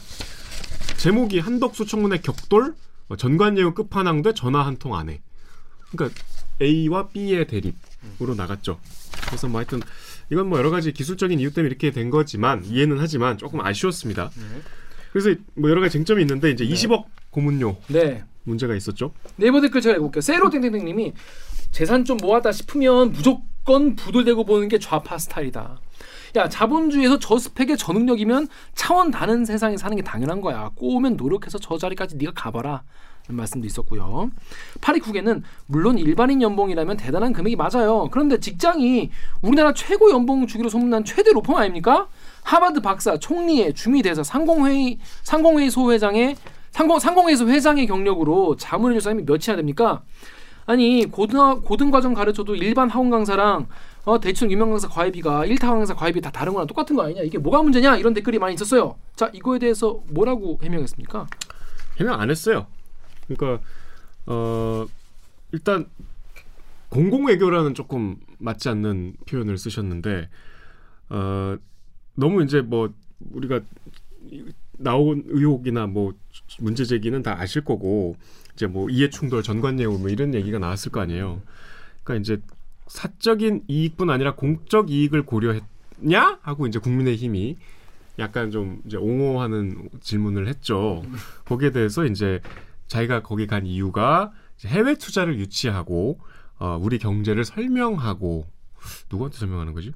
제목이 0.98 1.40
한덕수 1.40 1.86
청문회 1.86 2.20
격돌 2.20 2.74
어, 3.10 3.16
전관예우 3.16 3.74
끝판왕 3.74 4.22
돼 4.22 4.34
전화 4.34 4.66
한 4.66 4.78
통안 4.78 5.10
해. 5.10 5.22
그러니까 5.92 6.20
A와 6.62 7.08
B의 7.10 7.46
대립으로 7.48 8.36
나갔죠. 8.36 8.80
그래서 9.28 9.48
뭐 9.48 9.60
하여튼 9.60 9.82
이건 10.32 10.48
뭐 10.48 10.58
여러 10.58 10.70
가지 10.72 10.92
기술적인 10.94 11.40
이유 11.40 11.52
때문에 11.54 11.70
이렇게 11.70 11.92
된 11.92 12.10
거지만 12.10 12.64
이해는 12.66 12.98
하지만 13.00 13.38
조금 13.38 13.62
아쉬웠습니다. 13.62 14.30
네. 14.36 14.62
그래서 15.14 15.40
뭐 15.54 15.70
여러 15.70 15.80
가지 15.80 15.94
쟁점이 15.94 16.24
있는데 16.24 16.50
이제 16.50 16.66
네. 16.66 16.74
20억 16.74 17.04
고문료 17.30 17.78
네. 17.88 18.24
문제가 18.46 18.74
있었죠. 18.74 19.12
네이버 19.36 19.62
댓글 19.62 19.80
제가 19.80 19.96
읽어볼게요. 19.96 20.22
세로 20.22 20.50
땡땡땡님이 20.50 21.14
재산 21.72 22.04
좀 22.04 22.18
모았다 22.18 22.52
싶으면 22.52 23.12
무조건 23.12 23.96
부들대고 23.96 24.44
보는 24.44 24.70
게 24.70 24.80
좌파 24.80 25.20
스타일이다. 25.20 25.80
야 26.36 26.50
자본주의에서 26.50 27.20
저 27.20 27.38
스펙의 27.38 27.78
저 27.78 27.94
능력이면 27.94 28.48
차원 28.74 29.12
다른 29.12 29.46
세상에 29.46 29.78
사는 29.78 29.96
게 29.96 30.02
당연한 30.02 30.42
거야. 30.42 30.72
꼬우면 30.74 31.16
노력해서 31.16 31.60
저 31.60 31.78
자리까지 31.78 32.18
네가 32.18 32.32
가봐라. 32.34 32.82
말씀도 33.30 33.68
있었고요. 33.68 34.32
파리쿡에는 34.82 35.44
물론 35.68 36.00
일반인 36.00 36.42
연봉이라면 36.42 36.98
대단한 36.98 37.34
금액이 37.34 37.56
맞아요. 37.56 38.10
그런데 38.12 38.40
직장이 38.40 39.12
우리나라 39.42 39.74
최고 39.74 40.12
연봉 40.12 40.48
주기로 40.48 40.70
소문난 40.70 41.06
최대 41.06 41.32
로펌 41.32 41.56
아닙니까? 41.56 42.08
하버드 42.44 42.82
박사, 42.82 43.18
총리의 43.18 43.74
주미 43.74 44.02
대사, 44.02 44.24
상공회의 44.24 45.00
상공회의 45.24 45.70
소회장의 45.70 46.36
상공 46.74 47.00
상공회의소 47.00 47.48
회장의 47.48 47.86
경력으로 47.86 48.56
자문해줄 48.58 49.00
사람이 49.00 49.24
몇이나 49.24 49.56
됩니까? 49.56 50.02
아니 50.66 51.06
고등 51.06 51.62
고등 51.62 51.92
과정 51.92 52.14
가르쳐도 52.16 52.56
일반 52.56 52.90
학원 52.90 53.12
강사랑 53.12 53.68
어, 54.06 54.20
대충 54.20 54.52
유명 54.52 54.70
강사 54.72 54.88
과외비가 54.88 55.46
1타 55.46 55.62
강사 55.62 55.94
과외비 55.94 56.20
다 56.20 56.32
다른 56.32 56.54
거랑 56.54 56.68
똑같은 56.68 56.96
거 56.96 57.04
아니냐? 57.04 57.22
이게 57.22 57.38
뭐가 57.38 57.62
문제냐? 57.62 57.98
이런 57.98 58.14
댓글이 58.16 58.40
많이 58.40 58.56
있었어요. 58.56 58.98
자 59.16 59.30
이거에 59.34 59.60
대해서 59.60 60.02
뭐라고 60.10 60.60
해명했습니까? 60.64 61.28
해명 62.00 62.20
안 62.20 62.32
했어요. 62.32 62.66
그러니까 63.28 63.64
어 64.26 64.88
일단 65.52 65.86
공공 66.90 67.28
외교라는 67.28 67.76
조금 67.76 68.18
맞지 68.40 68.70
않는 68.70 69.18
표현을 69.28 69.60
쓰셨는데 69.60 70.30
어 71.10 71.58
너무 72.16 72.44
이제 72.44 72.62
뭐 72.62 72.94
우리가 73.32 73.62
나온 74.78 75.24
의혹이나 75.28 75.88
뭐 75.88 76.14
문제 76.60 76.86
제기는 76.86 77.22
다 77.24 77.40
아실 77.40 77.64
거고 77.64 78.16
이제 78.54 78.68
뭐 78.68 78.90
이해 78.90 79.10
충돌 79.10 79.44
전관예우 79.44 80.00
뭐 80.00 80.10
이런 80.10 80.34
얘기가 80.34 80.60
나왔을 80.60 80.92
거 80.92 81.02
아니에요. 81.02 81.42
그러니까 82.04 82.22
이제 82.22 82.42
사적인 82.88 83.64
이익뿐 83.68 84.10
아니라 84.10 84.36
공적 84.36 84.92
이익을 84.92 85.24
고려했냐 85.24 86.40
하고 86.42 86.68
이제 86.68 86.80
국민의힘이 86.80 87.58
약간 88.20 88.52
좀 88.52 88.82
이제 88.86 88.98
옹호하는 88.98 89.90
질문을 90.02 90.48
했죠. 90.48 91.04
거기에 91.46 91.72
대해서 91.72 92.06
이제 92.06 92.42
자기가 92.88 93.24
거기 93.24 93.48
간 93.48 93.66
이유가 93.66 94.32
해외 94.66 94.96
투자를 94.96 95.40
유치하고 95.40 96.20
어, 96.60 96.78
우리 96.80 97.00
경제를 97.00 97.44
설명하고 97.44 98.46
누구한테 99.10 99.38
설명하는 99.38 99.74
거지? 99.74 99.92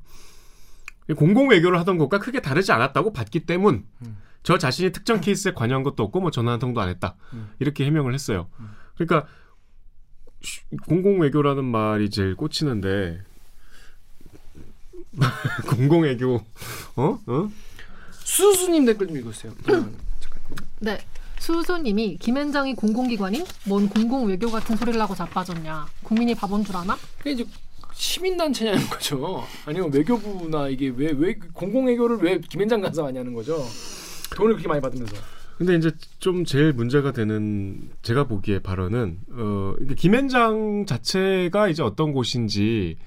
공공 1.16 1.50
외교를 1.50 1.80
하던 1.80 1.98
것과 1.98 2.20
크게 2.20 2.42
다르지 2.42 2.72
않았다고 2.72 3.14
봤기 3.14 3.42
때문 3.46 3.86
음. 4.02 4.18
저 4.44 4.58
자신이 4.58 4.92
특정 4.92 5.20
케이스에 5.22 5.54
관여한 5.54 5.84
것도 5.84 6.04
없고 6.04 6.20
뭐 6.22 6.32
전화 6.32 6.52
한 6.54 6.60
통도 6.60 6.82
안 6.82 6.90
했다 6.90 7.16
음. 7.34 7.50
이렇게 7.60 7.86
해명을 7.86 8.14
했어요. 8.14 8.48
음. 8.60 8.70
그러니까 8.96 9.28
쉬- 10.42 10.62
공공 10.88 11.20
외교라는 11.22 11.64
말이 11.66 12.10
제일 12.10 12.36
꽂히는데 12.36 13.22
공공 15.68 16.04
외교 16.04 16.36
어 16.96 17.20
어? 17.26 17.50
수수님 18.12 18.86
댓글 18.86 19.08
좀 19.08 19.18
읽으세요. 19.18 19.54
네. 20.80 20.98
수수님이 21.40 22.18
김현장이 22.18 22.74
공공기관인 22.76 23.46
뭔 23.68 23.88
공공외교 23.88 24.50
같은 24.52 24.76
소리를 24.76 25.00
하고 25.00 25.16
자빠졌냐. 25.16 25.86
국민이 26.04 26.34
바본 26.36 26.66
줄 26.66 26.76
아나? 26.76 26.98
그게 27.20 27.32
이제 27.32 27.46
시민단체냐는 27.98 28.86
거죠. 28.88 29.44
아니면 29.66 29.92
외교부나 29.92 30.70
이게 30.70 30.94
왜 30.96 31.12
왜 31.12 31.36
공공외교를 31.54 32.18
왜 32.18 32.40
김현장 32.40 32.82
간사가 32.82 33.08
하냐는 33.08 33.34
거죠. 33.34 33.58
돈을 34.36 34.54
그렇게 34.54 34.68
많이 34.68 34.82
받으면서. 34.82 35.16
근데 35.58 35.76
이제 35.76 35.92
좀 36.20 36.46
제일 36.46 36.72
문제가 36.74 37.12
되는 37.12 37.90
제가 38.04 38.26
보기에 38.26 38.60
발언은 38.60 39.18
어 39.32 39.76
김현장 39.98 40.86
자체가 40.86 41.68
이제 41.70 41.82
어떤 41.82 42.14
곳인지 42.14 42.98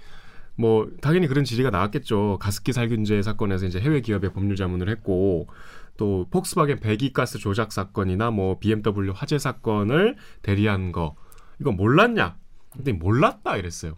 뭐 0.56 0.90
당연히 1.00 1.28
그런 1.28 1.44
질의가 1.44 1.70
나왔겠죠. 1.70 2.38
가습기 2.40 2.72
살균제 2.72 3.22
사건에서 3.22 3.66
이제 3.66 3.78
해외 3.78 4.00
기업에 4.00 4.32
법률 4.32 4.56
자문을 4.56 4.88
했고 4.88 5.46
또 5.96 6.26
폭스바겐 6.32 6.80
배기가스 6.80 7.38
조작 7.38 7.70
사건이나 7.70 8.32
뭐 8.32 8.58
BMW 8.58 9.12
화재 9.14 9.38
사건을 9.38 10.16
대리한 10.42 10.90
거 10.90 11.14
이거 11.60 11.70
몰랐냐? 11.70 12.36
근데 12.72 12.92
몰랐다 12.92 13.56
이랬어요. 13.58 13.96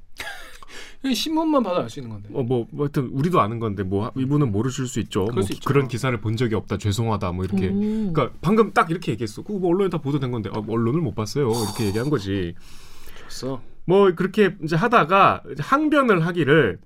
이게 1.05 1.14
신문만 1.14 1.62
봐도 1.62 1.81
알 1.81 1.91
수 1.91 2.00
있는 2.00 2.11
건데. 2.11 2.29
어, 2.33 2.43
뭐, 2.43 2.67
뭐 2.71 2.87
하여튼 2.87 3.09
우리도 3.12 3.41
아는 3.41 3.59
건데 3.59 3.83
뭐 3.83 4.11
이분은 4.17 4.52
모르실 4.52 4.87
수 4.87 5.00
있죠. 5.00 5.26
뭐 5.33 5.43
수. 5.43 5.59
그런 5.64 5.88
기사를 5.88 6.19
본 6.21 6.37
적이 6.37 6.55
없다. 6.55 6.79
죄송하다. 6.79 7.33
뭐 7.33 7.45
이렇게 7.45 7.69
오. 7.69 8.12
그러니까 8.12 8.31
방금 8.41 8.73
딱 8.73 8.91
이렇게 8.91 9.12
얘기했어. 9.12 9.43
그거 9.43 9.59
뭐 9.59 9.71
언론에 9.71 9.91
다 9.91 9.99
보도된 9.99 10.31
건데 10.31 10.50
아, 10.52 10.61
뭐 10.61 10.75
언론을 10.75 11.00
못 11.00 11.14
봤어요. 11.14 11.50
이렇게 11.50 11.87
얘기한 11.87 12.11
거지. 12.11 12.55
됐어. 13.25 13.61
뭐 13.85 14.12
그렇게 14.14 14.57
이제 14.62 14.76
하다가 14.76 15.43
항변을 15.59 16.25
하기를 16.26 16.79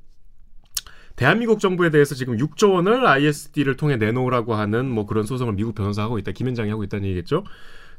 대한민국 1.16 1.61
정부에 1.61 1.90
대해서 1.90 2.14
지금 2.14 2.37
6조 2.37 2.75
원을 2.75 3.07
ISD를 3.07 3.76
통해 3.76 3.97
내놓으라고 3.97 4.55
하는 4.55 4.90
뭐 4.90 5.07
그런 5.07 5.25
소송을 5.25 5.55
미국 5.55 5.75
변호사 5.75 6.02
하고 6.02 6.19
있다. 6.19 6.33
김현장이 6.33 6.69
하고 6.71 6.85
있다는 6.85 7.07
얘기겠죠. 7.07 7.45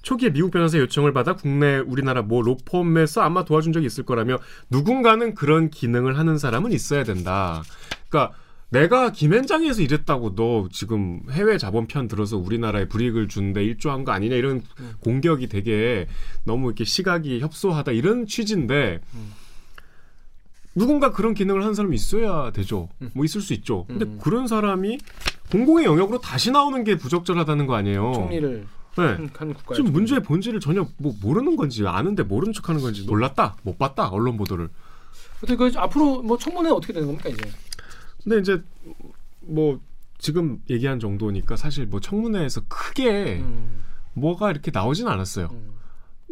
초기에 0.02 0.30
미국 0.30 0.52
변호사 0.52 0.78
요청을 0.78 1.14
받아 1.14 1.36
국내 1.36 1.78
우리나라 1.80 2.22
뭐 2.22 2.42
로펌에서 2.42 3.22
아마 3.22 3.44
도와준 3.44 3.74
적이 3.74 3.88
있을 3.88 4.06
거라며 4.06 4.38
누군가는 4.70 5.34
그런 5.36 5.70
기능을 5.70 6.18
하는 6.18 6.38
사람은 6.38 6.72
있어야 6.72 7.04
된다. 7.04 7.64
그러니까 8.10 8.36
내가 8.70 9.12
김현장에서 9.12 9.82
이랬다고 9.82 10.36
너 10.36 10.68
지금 10.72 11.22
해외 11.32 11.58
자본 11.58 11.88
편 11.88 12.08
들어서 12.08 12.38
우리나라에 12.38 12.88
불이익을 12.90 13.30
주는데 13.30 13.64
일조한 13.64 14.04
거 14.04 14.12
아니냐 14.12 14.36
이런 14.36 14.62
음. 14.80 14.94
공격이 15.00 15.48
되게 15.48 16.08
너무 16.44 16.68
이렇게 16.68 16.84
시각이 16.84 17.40
협소하다 17.40 17.94
이런 17.94 18.26
취지인데 18.26 19.00
음. 19.14 19.32
누군가 20.76 21.12
그런 21.12 21.34
기능을 21.34 21.62
하는 21.62 21.74
사람이 21.74 21.96
있어야 21.96 22.52
되죠. 22.52 22.90
음. 23.02 23.10
뭐 23.14 23.26
있을 23.26 23.42
수 23.42 23.54
있죠. 23.54 23.86
근데 23.88 24.06
음. 24.06 24.20
그런 24.22 24.48
사람이 24.48 25.00
공공의 25.50 25.86
영역으로 25.86 26.20
다시 26.20 26.52
나오는 26.52 26.84
게 26.84 26.98
부적절하다는 26.98 27.68
거 27.68 27.76
아니에요. 27.76 28.12
총리를 28.14 28.68
네. 28.98 29.08
한, 29.08 29.30
한 29.36 29.54
국가의 29.54 29.76
지금. 29.76 29.92
문제의 29.92 30.24
본질을 30.24 30.60
전혀 30.60 30.88
뭐 30.98 31.14
모르는 31.22 31.56
건지 31.56 31.86
아는데 31.88 32.24
모르는 32.24 32.54
척하는 32.54 32.82
건지 32.82 33.04
몰랐다, 33.04 33.58
못 33.64 33.78
봤다 33.78 34.10
언론 34.10 34.38
보도를. 34.38 34.70
어떻게 35.38 35.56
그 35.56 35.72
앞으로 35.76 36.22
뭐 36.24 36.38
청문회 36.38 36.70
어떻게 36.72 36.94
되는 36.94 37.08
겁니까 37.08 37.30
이제? 37.30 37.42
근데 38.24 38.40
이제 38.40 38.64
뭐 39.42 39.80
지금 40.18 40.60
얘기한 40.70 41.00
정도니까 41.00 41.56
사실 41.56 41.86
뭐 41.86 42.00
청문회에서 42.00 42.62
크게 42.68 43.38
음, 43.40 43.84
뭐가 44.14 44.52
이렇게 44.52 44.72
나오진 44.72 45.08
않았어요. 45.08 45.50
음. 45.52 45.74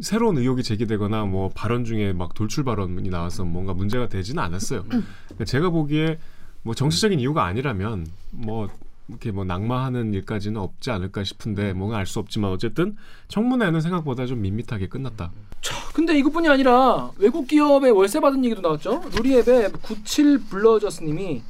새로운 0.01 0.38
의혹이 0.38 0.63
제기되거나 0.63 1.25
뭐 1.25 1.50
발언 1.55 1.86
중에 1.86 2.12
막 2.13 2.34
돌출 2.34 2.63
발언이 2.63 3.10
나와서 3.10 3.45
뭔가 3.45 3.74
문제가 3.74 4.10
되지는 4.10 4.43
않았어요. 4.43 4.84
그러니까 4.84 5.45
제가 5.45 5.69
보기에 5.69 6.19
뭐 6.63 6.74
정치적인 6.74 7.19
이유가 7.19 7.45
아니라면 7.45 8.07
뭐 8.31 8.67
이렇게 9.07 9.31
뭐 9.31 9.43
낙마하는 9.45 10.13
일까지는 10.13 10.59
없지 10.59 10.91
않을까 10.91 11.24
싶은데 11.24 11.74
뭔가 11.74 11.97
알 11.97 12.05
수 12.05 12.19
없지만 12.19 12.51
어쨌든 12.51 12.95
청문회는 13.27 13.81
생각보다 13.81 14.25
좀 14.25 14.41
밋밋하게 14.41 14.88
끝났다. 14.88 15.31
자, 15.62 15.75
근데 15.93 16.17
이것뿐이 16.17 16.47
아니라 16.47 17.12
외국 17.17 17.47
기업의 17.47 17.91
월세 17.91 18.19
받은 18.19 18.43
얘기도 18.45 18.62
나왔죠. 18.62 19.03
루리앱의 19.15 19.71
97 19.81 20.45
블러저스님이 20.50 21.43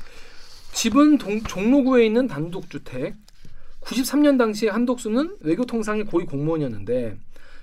집은 0.74 1.18
동, 1.18 1.42
종로구에 1.42 2.06
있는 2.06 2.28
단독주택 2.28 3.16
93년 3.82 4.38
당시에 4.38 4.70
한독수는 4.70 5.38
외교통상의 5.42 6.06
고위 6.06 6.26
공무원이었는데 6.26 7.18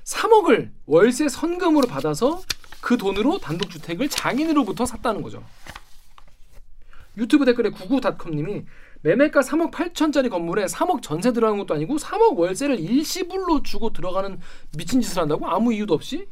3억을 0.05 0.71
월세 0.87 1.29
선금으로 1.29 1.87
받아서 1.87 2.41
그 2.81 2.97
돈으로 2.97 3.39
단독주택을 3.39 4.09
장인으로부터 4.09 4.87
샀다는 4.87 5.23
거죠. 5.23 5.43
유튜브 7.17 7.45
댓글에 7.45 7.71
99닷컴님이 7.71 8.65
매매가 9.03 9.41
3억 9.41 9.73
8천짜리 9.73 10.31
건물에 10.31 10.65
3억 10.67 11.03
전세 11.03 11.33
들어가는 11.33 11.59
것도 11.59 11.75
아니고 11.75 11.97
3억 11.97 12.37
월세를 12.37 12.79
일시불로 12.79 13.63
주고 13.63 13.93
들어가는 13.93 14.39
미친 14.77 15.01
짓을 15.01 15.23
한다고 15.23 15.49
아무 15.49 15.73
이유도 15.73 15.95
없이? 15.95 16.27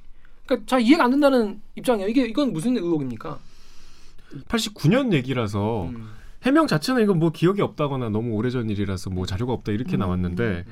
그러니까 0.46 0.66
잘 0.66 0.80
이해가 0.80 1.04
안 1.04 1.10
된다는 1.10 1.60
입장이에요. 1.76 2.08
이게 2.08 2.24
이건 2.26 2.52
무슨 2.52 2.76
의혹입니까? 2.76 3.38
89년 4.48 5.12
얘기라서 5.12 5.86
음. 5.86 6.10
해명 6.42 6.66
자체는 6.66 7.02
이건 7.02 7.18
뭐 7.18 7.30
기억이 7.30 7.60
없다거나 7.60 8.08
너무 8.08 8.34
오래전 8.34 8.70
일이라서 8.70 9.10
뭐 9.10 9.26
자료가 9.26 9.52
없다 9.52 9.72
이렇게 9.72 9.96
나왔는데 9.96 10.64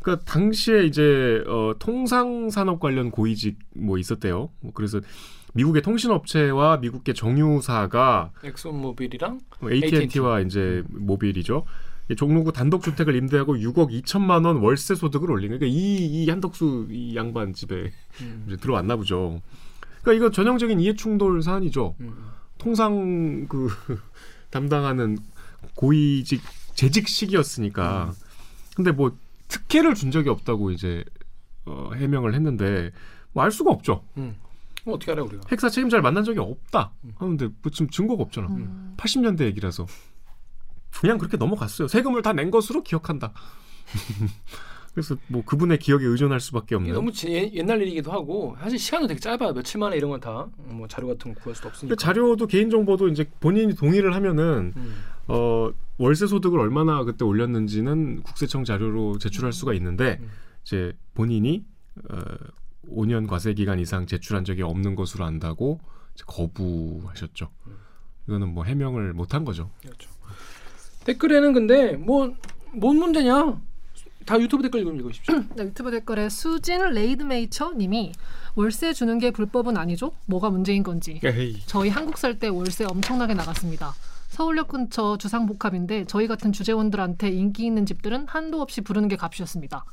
그러니까 0.00 0.24
당시에 0.24 0.84
이제 0.84 1.42
어, 1.46 1.74
통상 1.78 2.50
산업 2.50 2.78
관련 2.80 3.10
고위직 3.10 3.58
뭐 3.74 3.98
있었대요. 3.98 4.50
뭐 4.60 4.72
그래서 4.74 5.00
미국의 5.52 5.82
통신업체와 5.82 6.78
미국의 6.78 7.14
정유사가 7.14 8.30
엑소모빌이랑 8.44 9.40
AT&T와 9.70 10.40
이제 10.40 10.82
모빌이죠. 10.88 11.64
이 12.10 12.16
종로구 12.16 12.52
단독 12.52 12.82
주택을 12.82 13.14
임대하고 13.14 13.54
6억 13.56 14.02
2천만 14.02 14.44
원 14.44 14.56
월세 14.58 14.94
소득을 14.94 15.30
올린 15.30 15.50
그러니까 15.50 15.66
이, 15.66 16.24
이 16.24 16.28
한덕수 16.28 16.88
이 16.90 17.14
양반 17.16 17.52
집에 17.52 17.92
음. 18.20 18.44
이제 18.46 18.56
들어왔나 18.56 18.96
보죠. 18.96 19.40
그러니까 20.02 20.12
이거 20.26 20.30
전형적인 20.30 20.80
이해 20.80 20.94
충돌 20.94 21.42
사안이죠. 21.42 21.94
음. 22.00 22.14
통상 22.58 23.46
그 23.48 23.68
담당하는 24.50 25.18
고위직 25.76 26.42
재직식이었으니까. 26.74 28.12
근데 28.74 28.90
뭐 28.90 29.16
특혜를 29.48 29.94
준 29.94 30.10
적이 30.10 30.30
없다고 30.30 30.70
이제 30.70 31.04
어, 31.66 31.90
해명을 31.94 32.34
했는데 32.34 32.90
뭐 33.32 33.44
알 33.44 33.50
수가 33.50 33.70
없죠. 33.70 34.04
음. 34.16 34.34
뭐 34.84 34.94
어떻게 34.96 35.12
알아 35.12 35.22
우리가? 35.22 35.42
핵사 35.50 35.68
책임자를 35.68 36.02
만난 36.02 36.24
적이 36.24 36.40
없다 36.40 36.92
하는데 37.16 37.46
뭐 37.62 37.70
지금 37.70 37.88
증거가 37.90 38.22
없잖아. 38.22 38.48
음. 38.48 38.94
80년대 38.96 39.42
얘기라서 39.42 39.86
그냥 41.00 41.18
그렇게 41.18 41.36
넘어갔어요. 41.36 41.88
세금을 41.88 42.22
다 42.22 42.32
낸 42.32 42.50
것으로 42.50 42.82
기억한다. 42.82 43.32
그래서 44.94 45.16
뭐 45.28 45.42
그분의 45.44 45.78
기억에 45.78 46.04
의존할 46.04 46.38
수밖에 46.38 46.74
없는. 46.74 46.92
너무 46.92 47.10
지- 47.12 47.28
옛- 47.32 47.50
옛날 47.54 47.80
일이기도 47.80 48.12
하고 48.12 48.54
사실 48.60 48.78
시간도 48.78 49.06
되게 49.08 49.18
짧아요. 49.20 49.54
며칠 49.54 49.80
만에 49.80 49.96
이런 49.96 50.10
건 50.10 50.20
다 50.20 50.46
뭐 50.66 50.86
자료 50.86 51.06
같은 51.08 51.32
거 51.32 51.40
구할 51.40 51.56
수도 51.56 51.68
없으니까. 51.68 51.96
자료도 51.96 52.46
개인 52.46 52.68
정보도 52.68 53.08
이제 53.08 53.24
본인이 53.40 53.74
동의를 53.74 54.14
하면은 54.14 54.74
음. 54.76 54.94
어 55.28 55.70
월세 55.96 56.26
소득을 56.26 56.58
얼마나 56.58 57.04
그때 57.04 57.24
올렸는지는 57.24 58.22
국세청 58.22 58.64
자료로 58.64 59.16
제출할 59.18 59.52
수가 59.54 59.72
있는데 59.74 60.18
음. 60.20 60.28
이제 60.62 60.92
본인이 61.14 61.64
어 62.10 62.18
5년 62.90 63.28
과세 63.28 63.54
기간 63.54 63.78
이상 63.78 64.06
제출한 64.06 64.44
적이 64.44 64.62
없는 64.62 64.94
것으로 64.94 65.24
안다고 65.24 65.80
거부하셨죠. 66.26 67.48
이거는 68.28 68.48
뭐 68.48 68.64
해명을 68.64 69.12
못한 69.12 69.44
거죠. 69.44 69.70
그렇죠. 69.82 70.10
댓글에는 71.04 71.52
근데 71.52 71.92
뭐 71.96 72.34
뭔 72.80 72.96
문제냐? 72.96 73.60
다 74.24 74.40
유튜브 74.40 74.62
댓글 74.62 74.84
좀 74.84 74.96
읽으십시오. 74.96 75.34
네, 75.56 75.64
유튜브 75.64 75.90
댓글에 75.90 76.28
수진 76.28 76.80
레이드메이처 76.80 77.72
님이 77.76 78.12
월세 78.54 78.92
주는 78.94 79.18
게 79.18 79.30
불법은 79.30 79.76
아니죠? 79.76 80.12
뭐가 80.26 80.48
문제인 80.50 80.82
건지. 80.82 81.20
에이. 81.24 81.60
저희 81.66 81.90
한국 81.90 82.16
살 82.16 82.38
때 82.38 82.48
월세 82.48 82.84
엄청나게 82.84 83.34
나갔습니다. 83.34 83.92
서울역 84.28 84.68
근처 84.68 85.18
주상복합인데 85.18 86.06
저희 86.06 86.26
같은 86.26 86.52
주재원들한테 86.52 87.28
인기 87.30 87.66
있는 87.66 87.84
집들은 87.84 88.26
한도 88.28 88.62
없이 88.62 88.80
부르는 88.80 89.08
게 89.08 89.16
값이었습니다. 89.16 89.84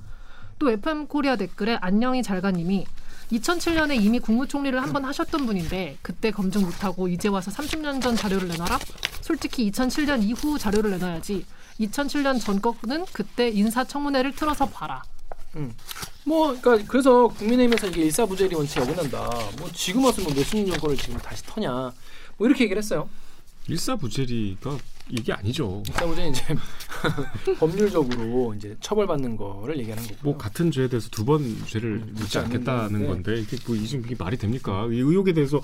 또 0.60 0.70
FM 0.70 1.08
코리아 1.08 1.38
댓글에 1.38 1.78
안녕히 1.82 2.22
잘가님이 2.22 2.86
2007년에 3.32 4.02
이미 4.04 4.20
국무총리를 4.20 4.82
한 4.82 4.92
번 4.92 5.06
하셨던 5.06 5.46
분인데 5.46 5.98
그때 6.02 6.32
검증 6.32 6.62
못하고 6.64 7.08
이제 7.08 7.30
와서 7.30 7.50
30년 7.52 8.02
전 8.02 8.16
자료를 8.16 8.48
내놔라? 8.50 8.78
솔직히 9.22 9.72
2007년 9.72 10.24
이후 10.24 10.58
자료를 10.58 10.92
내놔야지. 10.92 11.46
2007년 11.80 12.42
전 12.42 12.60
거는 12.60 13.06
그때 13.14 13.50
인사청문회를 13.50 14.34
틀어서 14.36 14.68
봐라. 14.68 15.02
뭐 16.26 16.58
그러니까 16.60 16.86
그래서 16.92 17.28
국민의힘에서 17.28 17.88
이게 17.88 18.02
일사부재리 18.06 18.56
원칙에 18.56 18.82
어긋난다. 18.82 19.30
뭐 19.60 19.70
지금 19.74 20.04
와서 20.04 20.22
뭐 20.24 20.34
몇십 20.34 20.58
년 20.68 20.78
거를 20.78 20.98
지금 20.98 21.18
다시 21.20 21.44
터냐. 21.46 21.92
뭐 22.38 22.48
이렇게 22.48 22.64
얘기를 22.66 22.82
했어요. 22.82 23.08
일사부재리가 23.68 24.78
이게 25.10 25.34
아니죠. 25.34 25.82
일사부재 25.88 26.28
이제 26.28 26.44
법률적으로 27.60 28.54
이제 28.56 28.76
처벌받는 28.80 29.36
거를 29.38 29.78
얘기하는 29.80 30.04
거고. 30.08 30.18
뭐 30.22 30.38
같은 30.38 30.70
죄에 30.72 30.88
대해서 30.88 31.10
두 31.10 31.26
번 31.26 31.42
죄를 31.66 31.96
음, 31.96 32.08
묻지 32.14 32.22
묻지 32.24 32.40
않겠다는. 32.40 33.08
건데 33.08 33.40
이게 33.40 33.58
뭐 33.66 33.76
이게 33.76 34.16
말이 34.18 34.38
됩니까? 34.38 34.86
이 34.92 34.96
의혹에 34.98 35.34
대해서 35.34 35.62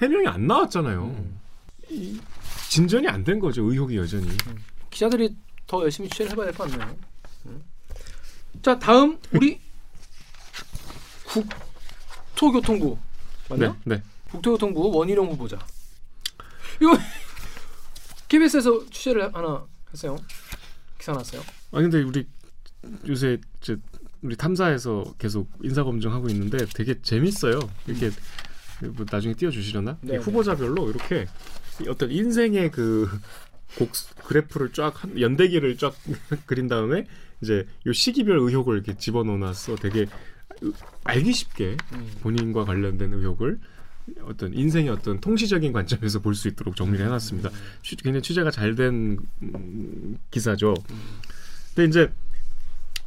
해명이 0.00 0.26
안 0.26 0.46
나왔잖아요. 0.46 1.04
음. 1.04 1.40
이 1.90 2.18
진전이 2.70 3.08
안 3.08 3.24
된 3.24 3.38
거죠. 3.40 3.62
의혹이 3.70 3.96
여전히. 3.96 4.28
기자들이 4.90 5.34
더 5.66 5.82
열심히 5.82 6.08
취재를 6.08 6.32
해봐야 6.32 6.46
될 6.46 6.54
것 6.54 6.70
같네요. 6.70 6.96
음. 7.46 7.62
자 8.62 8.78
다음 8.78 9.18
우리 9.32 9.60
국토교통부 12.34 12.96
맞나? 13.50 13.76
네, 13.84 13.96
네. 13.96 14.02
국토교통부 14.30 14.90
원희룡 14.96 15.30
후보자. 15.32 15.58
이거 16.80 16.96
KBS에서 18.28 18.84
취재를 18.90 19.34
하나 19.34 19.66
했어요. 19.92 20.16
기사 20.98 21.12
났어요. 21.12 21.40
아 21.72 21.80
근데 21.80 22.02
우리 22.02 22.26
요새 23.06 23.38
이제 23.62 23.76
우리 24.22 24.36
탐사에서 24.36 25.04
계속 25.18 25.48
인사 25.62 25.82
검증하고 25.84 26.28
있는데 26.28 26.58
되게 26.74 27.00
재밌어요. 27.00 27.58
이렇게 27.86 28.10
뭐 28.94 29.04
나중에 29.10 29.34
띄워주시려나? 29.34 29.98
후보자별로 30.20 30.90
이렇게 30.90 31.26
이 31.82 31.88
어떤 31.88 32.10
인생의 32.10 32.70
그 32.70 33.08
곡 33.76 33.90
그래프를 34.24 34.72
쫙 34.72 35.04
한- 35.04 35.20
연대기를 35.20 35.76
쫙 35.76 35.94
그린 36.46 36.68
다음에 36.68 37.06
이제 37.42 37.66
요 37.84 37.92
시기별 37.92 38.38
의혹을 38.38 38.76
이렇게 38.76 38.96
집어넣어놨어. 38.96 39.76
되게 39.76 40.06
으- 40.62 40.72
알기 41.04 41.34
쉽게 41.34 41.76
음. 41.92 42.10
본인과 42.22 42.64
관련된 42.64 43.12
의혹을 43.12 43.60
어떤 44.24 44.52
인생의 44.54 44.88
어떤 44.90 45.20
통시적인 45.20 45.72
관점에서 45.72 46.20
볼 46.20 46.34
수 46.34 46.48
있도록 46.48 46.76
정리를 46.76 47.04
해놨습니다. 47.04 47.50
취- 47.82 47.96
굉장히 47.96 48.22
취재가 48.22 48.50
잘 48.50 48.74
된 48.74 49.18
기사죠. 50.30 50.74
근데 51.74 51.88
이제 51.88 52.12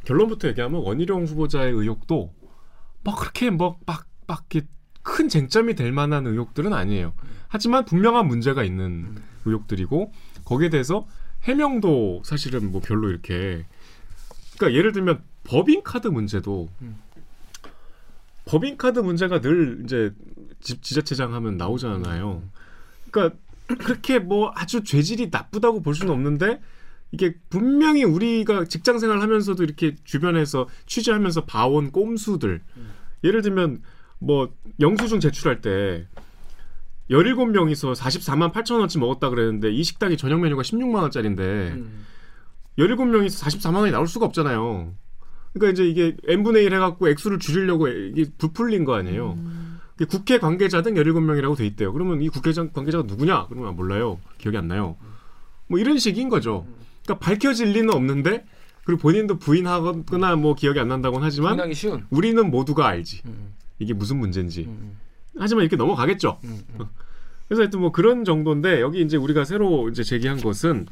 결론부터 0.04 0.48
얘기하면 0.48 0.80
원희룡 0.82 1.24
후보자의 1.26 1.72
의혹도 1.72 2.32
뭐 3.04 3.14
그렇게 3.14 3.50
뭐막막 3.50 4.48
큰 5.04 5.28
쟁점이 5.28 5.74
될 5.74 5.90
만한 5.92 6.26
의혹들은 6.26 6.72
아니에요. 6.72 7.12
하지만 7.48 7.84
분명한 7.84 8.26
문제가 8.28 8.62
있는 8.64 9.16
의혹들이고 9.44 10.12
거기에 10.44 10.70
대해서 10.70 11.06
해명도 11.42 12.22
사실은 12.24 12.70
뭐 12.70 12.80
별로 12.80 13.10
이렇게 13.10 13.64
그러니까 14.56 14.78
예를 14.78 14.92
들면 14.92 15.22
법인 15.44 15.82
카드 15.82 16.06
문제도 16.08 16.68
음. 16.82 16.96
법인카드 18.52 18.98
문제가 18.98 19.40
늘 19.40 19.80
이제 19.82 20.12
집 20.60 20.82
지자체장 20.82 21.32
하면 21.32 21.56
나오잖아요. 21.56 22.42
그러니까 23.10 23.38
그렇게 23.66 24.18
뭐 24.18 24.52
아주 24.54 24.84
죄질이 24.84 25.30
나쁘다고 25.30 25.80
볼 25.80 25.94
수는 25.94 26.12
없는데 26.12 26.60
이게 27.12 27.34
분명히 27.48 28.04
우리가 28.04 28.66
직장 28.66 28.98
생활 28.98 29.22
하면서도 29.22 29.62
이렇게 29.62 29.94
주변에서 30.04 30.68
취재하면서 30.84 31.46
봐온 31.46 31.92
꼼수들 31.92 32.60
예를 33.24 33.40
들면 33.40 33.80
뭐 34.18 34.52
영수증 34.80 35.20
제출할 35.20 35.62
때 35.62 36.06
17명이서 37.10 37.94
44만 37.94 38.52
8천 38.52 38.80
원치 38.80 38.98
먹었다 38.98 39.30
그랬는데 39.30 39.70
이 39.70 39.82
식당이 39.82 40.18
저녁 40.18 40.40
메뉴가 40.40 40.60
16만 40.60 40.96
원짜리인데 40.96 41.42
음. 41.72 42.04
17명이서 42.78 43.46
44만 43.46 43.76
원이 43.76 43.92
나올 43.92 44.06
수가 44.06 44.26
없잖아요. 44.26 44.92
그러니까 45.52 45.72
이제 45.72 45.88
이게 45.88 46.16
n분의 46.26 46.64
1 46.64 46.74
해갖고 46.74 47.08
액수를 47.08 47.38
줄이려고 47.38 47.88
이게 47.88 48.26
부풀린 48.38 48.84
거 48.84 48.94
아니에요. 48.94 49.38
그 49.96 50.06
국회 50.06 50.38
관계자 50.38 50.82
등 50.82 50.94
17명이라고 50.94 51.56
돼 51.56 51.66
있대요. 51.66 51.92
그러면 51.92 52.22
이 52.22 52.28
국회장 52.28 52.72
관계자가 52.72 53.04
누구냐? 53.06 53.46
그러면 53.48 53.68
아, 53.68 53.72
몰라요. 53.72 54.18
기억이 54.38 54.56
안 54.56 54.68
나요. 54.68 54.96
뭐 55.68 55.78
이런 55.78 55.98
식인 55.98 56.28
거죠. 56.28 56.66
그러니까 57.04 57.24
밝혀질 57.24 57.72
리는 57.72 57.92
없는데 57.92 58.44
그리고 58.84 59.00
본인도 59.02 59.38
부인하거나 59.38 60.36
뭐 60.36 60.54
기억이 60.54 60.80
안 60.80 60.88
난다고는 60.88 61.24
하지만. 61.24 61.52
우리는 62.10 62.50
모두가 62.50 62.88
알지. 62.88 63.22
음, 63.26 63.54
이게 63.78 63.92
무슨 63.92 64.18
문제인지. 64.18 64.64
음, 64.64 64.98
하지만 65.38 65.62
이렇게 65.62 65.76
넘어가겠죠. 65.76 66.40
음, 66.44 66.60
음. 66.80 66.86
그래서 67.46 67.62
하여튼 67.62 67.80
뭐 67.80 67.92
그런 67.92 68.24
정도인데 68.24 68.80
여기 68.80 69.02
이제 69.02 69.16
우리가 69.16 69.44
새로 69.44 69.88
이제 69.88 70.02
제기한 70.02 70.40
것은 70.40 70.86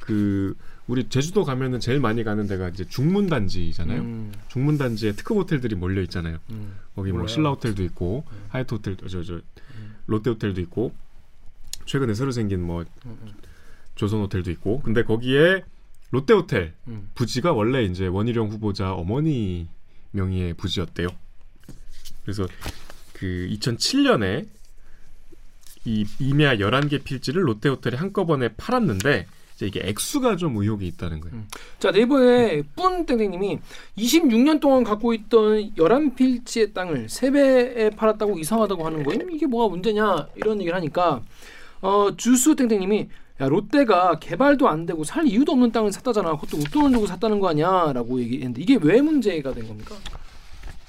그 0.00 0.54
우리 0.88 1.08
제주도 1.10 1.44
가면은 1.44 1.80
제일 1.80 2.00
많이 2.00 2.24
가는 2.24 2.46
데가 2.46 2.70
이제 2.70 2.84
중문 2.84 3.28
단지잖아요. 3.28 4.00
음, 4.00 4.32
중문 4.48 4.78
단지에 4.78 5.12
특급 5.12 5.36
호텔들이 5.36 5.76
몰려 5.76 6.00
있잖아요. 6.02 6.38
음. 6.50 6.74
거기 6.96 7.10
뭐 7.10 7.20
몰라요. 7.20 7.28
신라 7.28 7.50
호텔도 7.50 7.84
있고 7.84 8.24
하얏트 8.50 8.72
호텔 8.72 8.96
저저 8.96 9.40
롯데 10.06 10.30
호텔도 10.30 10.62
있고 10.62 10.92
최근에 11.84 12.14
새로 12.14 12.30
생긴 12.30 12.62
뭐 12.62 12.84
음, 13.04 13.18
음. 13.22 13.32
조선 13.94 14.20
호텔도 14.20 14.50
있고 14.52 14.80
근데 14.80 15.04
거기에 15.04 15.62
롯데 16.10 16.32
호텔 16.32 16.72
음. 16.88 17.10
부지가 17.14 17.52
원래 17.52 17.84
이제 17.84 18.06
원희룡 18.06 18.48
후보자 18.48 18.94
어머니 18.94 19.68
명의의 20.12 20.54
부지였대요. 20.54 21.08
그래서 22.22 22.48
그 23.12 23.46
2007년에 23.50 24.48
이 25.84 26.06
이메아 26.18 26.56
11개 26.56 27.04
필지를 27.04 27.46
롯데 27.46 27.68
호텔에 27.68 27.96
한꺼번에 27.96 28.48
팔았는데 28.56 29.26
이제 29.58 29.66
이게 29.66 29.80
액수가 29.82 30.36
좀 30.36 30.56
의혹이 30.56 30.86
있다는 30.86 31.20
거예요. 31.20 31.42
자 31.80 31.90
네이버에 31.90 32.62
뿐 32.76 33.04
땡땡님이 33.04 33.58
26년 33.96 34.60
동안 34.60 34.84
갖고 34.84 35.12
있던 35.12 35.74
11필지의 35.74 36.72
땅을 36.72 37.06
3배에 37.06 37.96
팔았다고 37.96 38.38
이상하다고 38.38 38.86
하는 38.86 39.02
거임? 39.02 39.28
이게 39.32 39.46
뭐가 39.46 39.68
문제냐 39.68 40.28
이런 40.36 40.60
얘기를 40.60 40.76
하니까 40.76 41.22
어, 41.80 42.10
주수 42.16 42.54
땡땡님이 42.54 43.08
야 43.40 43.48
롯데가 43.48 44.18
개발도 44.20 44.68
안 44.68 44.86
되고 44.86 45.02
살 45.02 45.26
이유도 45.26 45.52
없는 45.52 45.72
땅을 45.72 45.92
샀다잖아 45.92 46.36
그것도 46.36 46.58
웃돈을 46.58 46.92
주고 46.92 47.06
샀다는 47.06 47.40
거 47.40 47.48
아니야라고 47.48 48.20
얘기했는데 48.20 48.62
이게 48.62 48.78
왜 48.80 49.00
문제가 49.00 49.52
된 49.52 49.66
겁니까? 49.66 49.96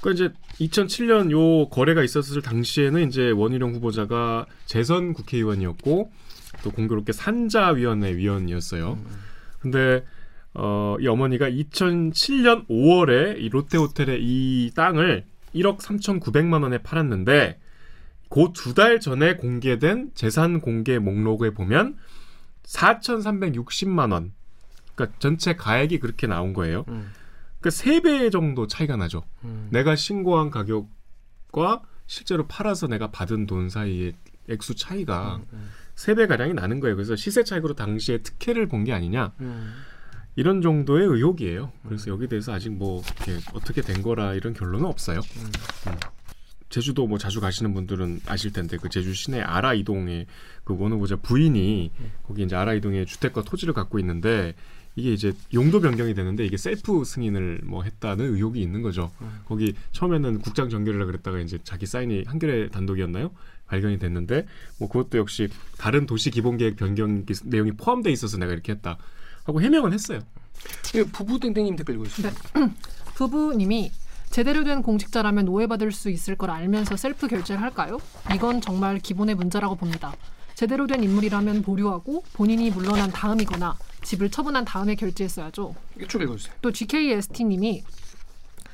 그러니까 0.01 0.25
이제 0.25 0.33
2007년 0.65 1.31
요 1.31 1.67
거래가 1.69 2.03
있었을 2.03 2.41
당시에는 2.43 3.07
이제 3.07 3.31
원희룡 3.31 3.75
후보자가 3.75 4.45
재선 4.65 5.13
국회의원이었고 5.13 6.11
또 6.63 6.71
공교롭게 6.71 7.11
산자위원회 7.13 8.15
위원이었어요. 8.15 8.97
근데 9.59 10.03
어, 10.53 10.95
이 10.99 11.07
어머니가 11.07 11.49
2007년 11.49 12.67
5월에 12.67 13.39
이 13.39 13.49
롯데 13.49 13.77
호텔에 13.77 14.17
이 14.19 14.71
땅을 14.75 15.25
1억 15.55 15.79
3,900만 15.79 16.63
원에 16.63 16.79
팔았는데 16.79 17.59
그두달 18.29 18.99
전에 18.99 19.35
공개된 19.35 20.11
재산 20.15 20.59
공개 20.61 20.99
목록에 20.99 21.51
보면 21.51 21.97
4,360만 22.63 24.11
원. 24.11 24.33
그러니까 24.95 25.17
전체 25.19 25.55
가액이 25.55 25.99
그렇게 25.99 26.27
나온 26.27 26.53
거예요. 26.53 26.85
음, 26.89 27.11
그러니까 27.59 27.69
세 27.71 28.01
배 28.01 28.29
정도 28.29 28.67
차이가 28.67 28.95
나죠. 28.97 29.23
음, 29.43 29.67
내가 29.71 29.95
신고한 29.95 30.49
가격과 30.49 31.81
실제로 32.07 32.47
팔아서 32.47 32.87
내가 32.87 33.11
받은 33.11 33.45
돈 33.47 33.69
사이의 33.69 34.13
액수 34.49 34.75
차이가 34.75 35.41
음, 35.53 35.69
세배 35.99 36.27
가량이 36.27 36.53
나는 36.53 36.79
거예요. 36.79 36.95
그래서 36.95 37.17
시세 37.17 37.43
차익으로 37.43 37.73
당시에 37.75 38.19
특혜를 38.19 38.67
본 38.67 38.85
게 38.85 38.93
아니냐 38.93 39.33
음. 39.41 39.73
이런 40.37 40.61
정도의 40.61 41.05
의혹이에요. 41.05 41.73
그래서 41.85 42.09
여기에 42.09 42.29
대해서 42.29 42.53
아직 42.53 42.69
뭐 42.69 43.03
이렇게 43.05 43.37
어떻게 43.53 43.81
된 43.81 44.01
거라 44.01 44.33
이런 44.33 44.53
결론은 44.53 44.85
없어요. 44.85 45.19
음. 45.19 45.93
제주도 46.69 47.05
뭐 47.05 47.17
자주 47.17 47.41
가시는 47.41 47.73
분들은 47.73 48.21
아실 48.27 48.53
텐데 48.53 48.77
그 48.77 48.87
제주 48.87 49.13
시내 49.13 49.41
아라 49.41 49.73
이동에 49.73 50.25
그 50.63 50.77
원후보자 50.77 51.17
부인이 51.17 51.91
거기 52.25 52.43
이제 52.43 52.55
아라 52.55 52.73
이동에 52.73 53.03
주택과 53.03 53.41
토지를 53.43 53.73
갖고 53.73 53.99
있는데 53.99 54.53
이게 54.95 55.11
이제 55.11 55.33
용도 55.53 55.81
변경이 55.81 56.13
되는데 56.13 56.45
이게 56.45 56.55
셀프 56.55 57.03
승인을 57.03 57.61
뭐 57.65 57.83
했다는 57.83 58.35
의혹이 58.35 58.61
있는 58.61 58.81
거죠. 58.81 59.11
거기 59.45 59.73
처음에는 59.91 60.39
국장 60.39 60.69
전결이라 60.69 61.05
그랬다가 61.07 61.39
이제 61.39 61.57
자기 61.63 61.85
사인이 61.85 62.23
한겨레 62.27 62.69
단독이었나요? 62.69 63.31
발견이 63.69 63.99
됐는데 63.99 64.45
뭐 64.77 64.89
그것도 64.89 65.17
역시 65.19 65.47
다른 65.77 66.05
도시 66.05 66.31
기본 66.31 66.57
계획 66.57 66.75
변경 66.75 67.23
기- 67.25 67.33
내용이 67.45 67.71
포함돼 67.73 68.11
있어서 68.11 68.37
내가 68.37 68.51
이렇게 68.51 68.73
했다 68.73 68.97
하고 69.45 69.61
해명은 69.61 69.93
했어요. 69.93 70.19
이게 70.89 71.03
부부 71.05 71.39
땡땡님 71.39 71.75
댓글 71.77 71.93
읽고 71.95 72.05
있습니다. 72.05 72.35
부부님이 73.15 73.91
제대로 74.31 74.63
된 74.63 74.81
공직자라면 74.81 75.47
오해받을 75.47 75.91
수 75.91 76.09
있을 76.09 76.35
걸 76.35 76.51
알면서 76.51 76.97
셀프 76.97 77.27
결제를 77.27 77.61
할까요? 77.61 77.99
이건 78.35 78.61
정말 78.61 78.99
기본의 78.99 79.35
문제라고 79.35 79.75
봅니다. 79.75 80.13
제대로 80.55 80.87
된 80.87 81.03
인물이라면 81.03 81.61
보류하고 81.61 82.23
본인이 82.33 82.69
물러난 82.69 83.11
다음이거나 83.11 83.77
집을 84.03 84.29
처분한 84.29 84.65
다음에 84.65 84.95
결제했어야죠. 84.95 85.73
쭉 86.07 86.21
읽어주세요. 86.21 86.53
또 86.61 86.71
GKST님이 86.71 87.83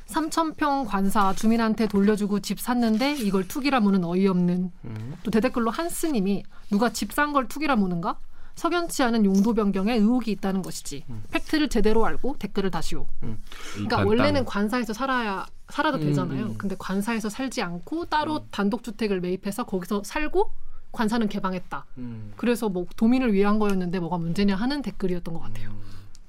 3천평 0.07 0.85
관사 0.87 1.33
주민한테 1.33 1.87
돌려주고 1.87 2.39
집 2.39 2.59
샀는데 2.59 3.15
이걸 3.15 3.47
투기라 3.47 3.79
무는 3.79 4.03
어이없는. 4.03 4.71
음. 4.85 5.13
또 5.23 5.31
대댓글로 5.31 5.71
한스님이 5.71 6.43
누가 6.69 6.89
집 6.91 7.11
산 7.11 7.33
걸 7.33 7.47
투기라 7.47 7.75
무는가? 7.75 8.17
석연치 8.55 9.03
않은 9.03 9.25
용도 9.25 9.53
변경에 9.53 9.95
의혹이 9.95 10.31
있다는 10.31 10.61
것이지. 10.61 11.03
팩트를 11.31 11.67
제대로 11.67 12.05
알고 12.05 12.37
댓글을 12.39 12.71
다시오. 12.71 13.05
그러니까 13.19 13.97
이관 13.97 14.07
원래는 14.07 14.33
땅. 14.41 14.45
관사에서 14.45 14.93
살아야 14.93 15.45
살아도 15.69 15.97
음, 15.97 16.01
되잖아요. 16.03 16.45
음. 16.45 16.55
근데 16.57 16.75
관사에서 16.79 17.27
살지 17.27 17.61
않고 17.61 18.05
따로 18.05 18.45
단독 18.51 18.83
주택을 18.83 19.19
매입해서 19.19 19.65
거기서 19.65 20.03
살고 20.05 20.51
관사는 20.93 21.27
개방했다. 21.27 21.85
음. 21.97 22.31
그래서 22.37 22.69
뭐 22.69 22.85
도민을 22.95 23.33
위한 23.33 23.59
거였는데 23.59 23.99
뭐가 23.99 24.17
문제냐 24.19 24.55
하는 24.55 24.81
댓글이었던 24.81 25.33
것 25.33 25.41
같아요. 25.41 25.71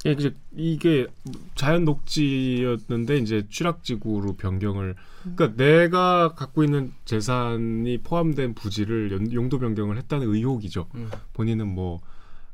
예, 0.07 0.13
이제 0.13 0.35
이게 0.57 1.07
자연 1.55 1.85
녹지였는데 1.85 3.19
이제 3.19 3.47
취락지구로 3.51 4.37
변경을 4.37 4.95
그러니까 5.23 5.57
내가 5.57 6.35
갖고 6.35 6.63
있는 6.65 6.93
재산이 7.05 7.99
포함된 8.05 8.55
부지를 8.55 9.11
연- 9.13 9.33
용도 9.33 9.59
변경을 9.59 9.97
했다는 9.99 10.33
의혹이죠. 10.33 10.87
음. 10.95 11.11
본인은 11.33 11.67
뭐 11.67 12.01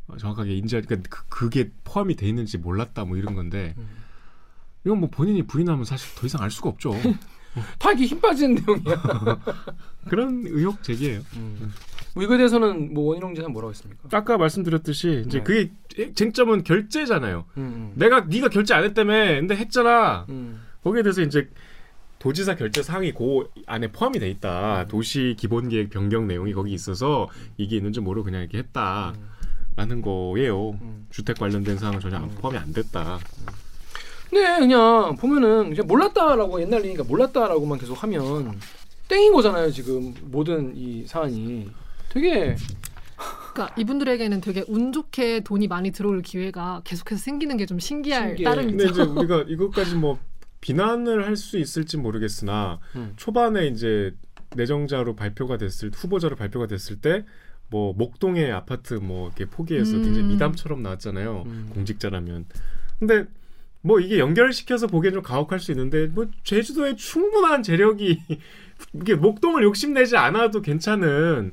어, 0.09 0.17
정확하게 0.17 0.57
인지 0.57 0.81
그러니까 0.81 1.09
그, 1.09 1.29
그게 1.29 1.71
포함이 1.85 2.17
돼 2.17 2.27
있는지 2.29 2.59
몰랐다 2.59 3.05
뭐 3.05 3.17
이런 3.17 3.35
건데 3.35 3.75
음. 3.79 3.87
이건 4.85 4.99
뭐 5.01 5.11
본인이 5.11 5.43
부인하면 5.47 5.85
사실 5.85 6.15
더 6.19 6.27
이상 6.27 6.43
알 6.43 6.51
수가 6.51 6.71
없죠. 6.71 6.93
다 7.79 7.93
이게 7.93 8.07
힘 8.07 8.21
빠지는 8.21 8.55
내용이야. 8.67 9.03
그런 10.09 10.43
의혹 10.47 10.83
제기예요. 10.83 11.21
음. 11.37 11.73
뭐 12.15 12.23
이거에 12.25 12.37
대해서는 12.37 12.93
뭐 12.93 13.07
원희룡 13.09 13.35
지사는 13.35 13.53
뭐라고 13.53 13.71
했습니까? 13.71 14.03
아까 14.13 14.37
말씀드렸듯이 14.37 15.25
이제 15.27 15.39
네. 15.39 15.45
그게 15.45 16.13
쟁점은 16.15 16.63
결제잖아요. 16.65 17.45
음, 17.57 17.93
내가 17.95 18.21
네가 18.23 18.49
결제 18.49 18.75
안 18.75 18.85
했다며 18.85 19.13
근데 19.13 19.57
했잖아. 19.57 20.27
음. 20.29 20.61
거기에 20.85 21.03
대해서 21.03 21.23
이제 21.23 21.49
도지사 22.19 22.55
결제 22.57 22.83
사항이 22.83 23.13
그 23.13 23.49
안에 23.67 23.91
포함이 23.93 24.19
돼 24.19 24.29
있다. 24.31 24.87
도시 24.89 25.35
기본 25.39 25.69
계획 25.71 25.91
변경 25.91 26.27
내용이 26.29 26.53
거기 26.53 26.73
있어서 26.73 27.29
이게 27.57 27.77
있는지 27.77 28.01
모르고 28.01 28.27
그냥 28.27 28.43
이렇게 28.43 28.59
했다 28.59 29.15
라는 29.77 30.03
거예요. 30.03 30.71
음. 30.83 31.07
주택 31.11 31.39
관련된 31.39 31.79
사항은 31.79 32.01
전혀 32.01 32.17
안- 32.19 32.29
포함이 32.29 32.59
안 32.59 32.73
됐다. 32.75 33.19
네, 34.33 34.59
그냥 34.59 35.17
보면은 35.17 35.71
그냥 35.71 35.87
몰랐다라고 35.87 36.61
옛날 36.61 36.81
얘기니까 36.81 37.05
몰랐다라고만 37.05 37.79
계속 37.79 38.03
하면 38.03 38.59
땡인 39.09 39.33
거잖아요. 39.33 39.71
지금 39.71 40.15
모든 40.23 40.73
이 40.77 41.05
사안이 41.07 41.71
되게 42.13 42.57
그러니까 43.55 43.75
이분들에게는 43.79 44.41
되게 44.41 44.65
운 44.69 44.93
좋게 44.93 45.41
돈이 45.45 45.69
많이 45.69 45.91
들어올 45.93 46.23
기회가 46.23 46.81
계속해서 46.85 47.21
생기는 47.21 47.57
게 47.57 47.67
좀 47.67 47.79
신기할 47.79 48.29
신기해. 48.31 48.49
따름이죠. 48.49 48.77
근데 48.77 48.91
이제 48.91 49.03
우리가 49.13 49.45
이것까지 49.49 49.95
뭐 49.97 50.19
비난을 50.61 51.27
할 51.27 51.37
수 51.37 51.59
있을지 51.59 51.97
모르겠으나 51.97 52.79
음. 52.97 53.13
초반에 53.17 53.67
이제 53.67 54.15
내정자로 54.57 55.17
발표가 55.17 55.57
됐을 55.59 55.91
후보자로 55.95 56.37
발표가 56.37 56.67
됐을 56.67 56.97
때 57.01 57.25
뭐 57.71 57.95
목동의 57.95 58.53
아파트 58.53 58.93
뭐 58.95 59.29
이렇게 59.29 59.47
포기해서 59.47 59.97
음. 59.97 60.03
굉장히 60.03 60.27
미담처럼 60.29 60.83
나왔잖아요. 60.83 61.45
음. 61.47 61.71
공직자라면. 61.73 62.45
근데 62.99 63.25
뭐 63.81 63.99
이게 63.99 64.19
연결시켜서 64.19 64.87
보기엔 64.87 65.15
좀 65.15 65.23
가혹할 65.23 65.59
수 65.59 65.73
있는데 65.73 66.07
뭐 66.09 66.27
제주도에 66.45 66.97
충분한 66.97 67.63
재력이 67.63 68.21
이게 69.01 69.15
목동을 69.15 69.63
욕심내지 69.63 70.19
않아도 70.19 70.61
괜찮은 70.61 71.53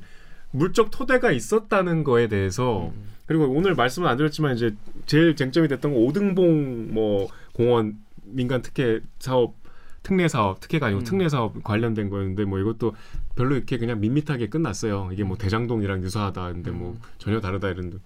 물적 0.52 0.90
토대가 0.90 1.30
있었다는 1.30 2.04
거에 2.04 2.28
대해서 2.28 2.88
음. 2.88 3.10
그리고 3.26 3.44
오늘 3.44 3.74
말씀은 3.74 4.08
안 4.08 4.16
드렸지만 4.16 4.56
이제 4.56 4.74
제일 5.06 5.36
쟁점이 5.36 5.68
됐던 5.68 5.92
건 5.92 6.02
오등봉 6.02 6.92
뭐 6.92 7.28
공원 7.52 7.98
민간 8.24 8.62
특혜 8.62 9.00
사업 9.18 9.54
특례 10.02 10.26
사업 10.28 10.60
특혜가 10.60 10.86
아니고 10.86 11.02
음. 11.02 11.04
특례 11.04 11.28
사업 11.28 11.62
관련된 11.62 12.10
거였는데 12.10 12.44
뭐 12.44 12.58
이것도 12.58 12.94
별로 13.36 13.54
이렇게 13.54 13.78
그냥 13.78 14.00
밋밋하게 14.00 14.48
끝났어요. 14.48 15.10
이게 15.12 15.24
뭐 15.24 15.36
대장동이랑 15.36 16.02
유사하다. 16.02 16.52
근데 16.52 16.70
뭐 16.70 16.92
음. 16.92 17.00
전혀 17.18 17.40
다르다 17.40 17.68
이런데. 17.68 17.98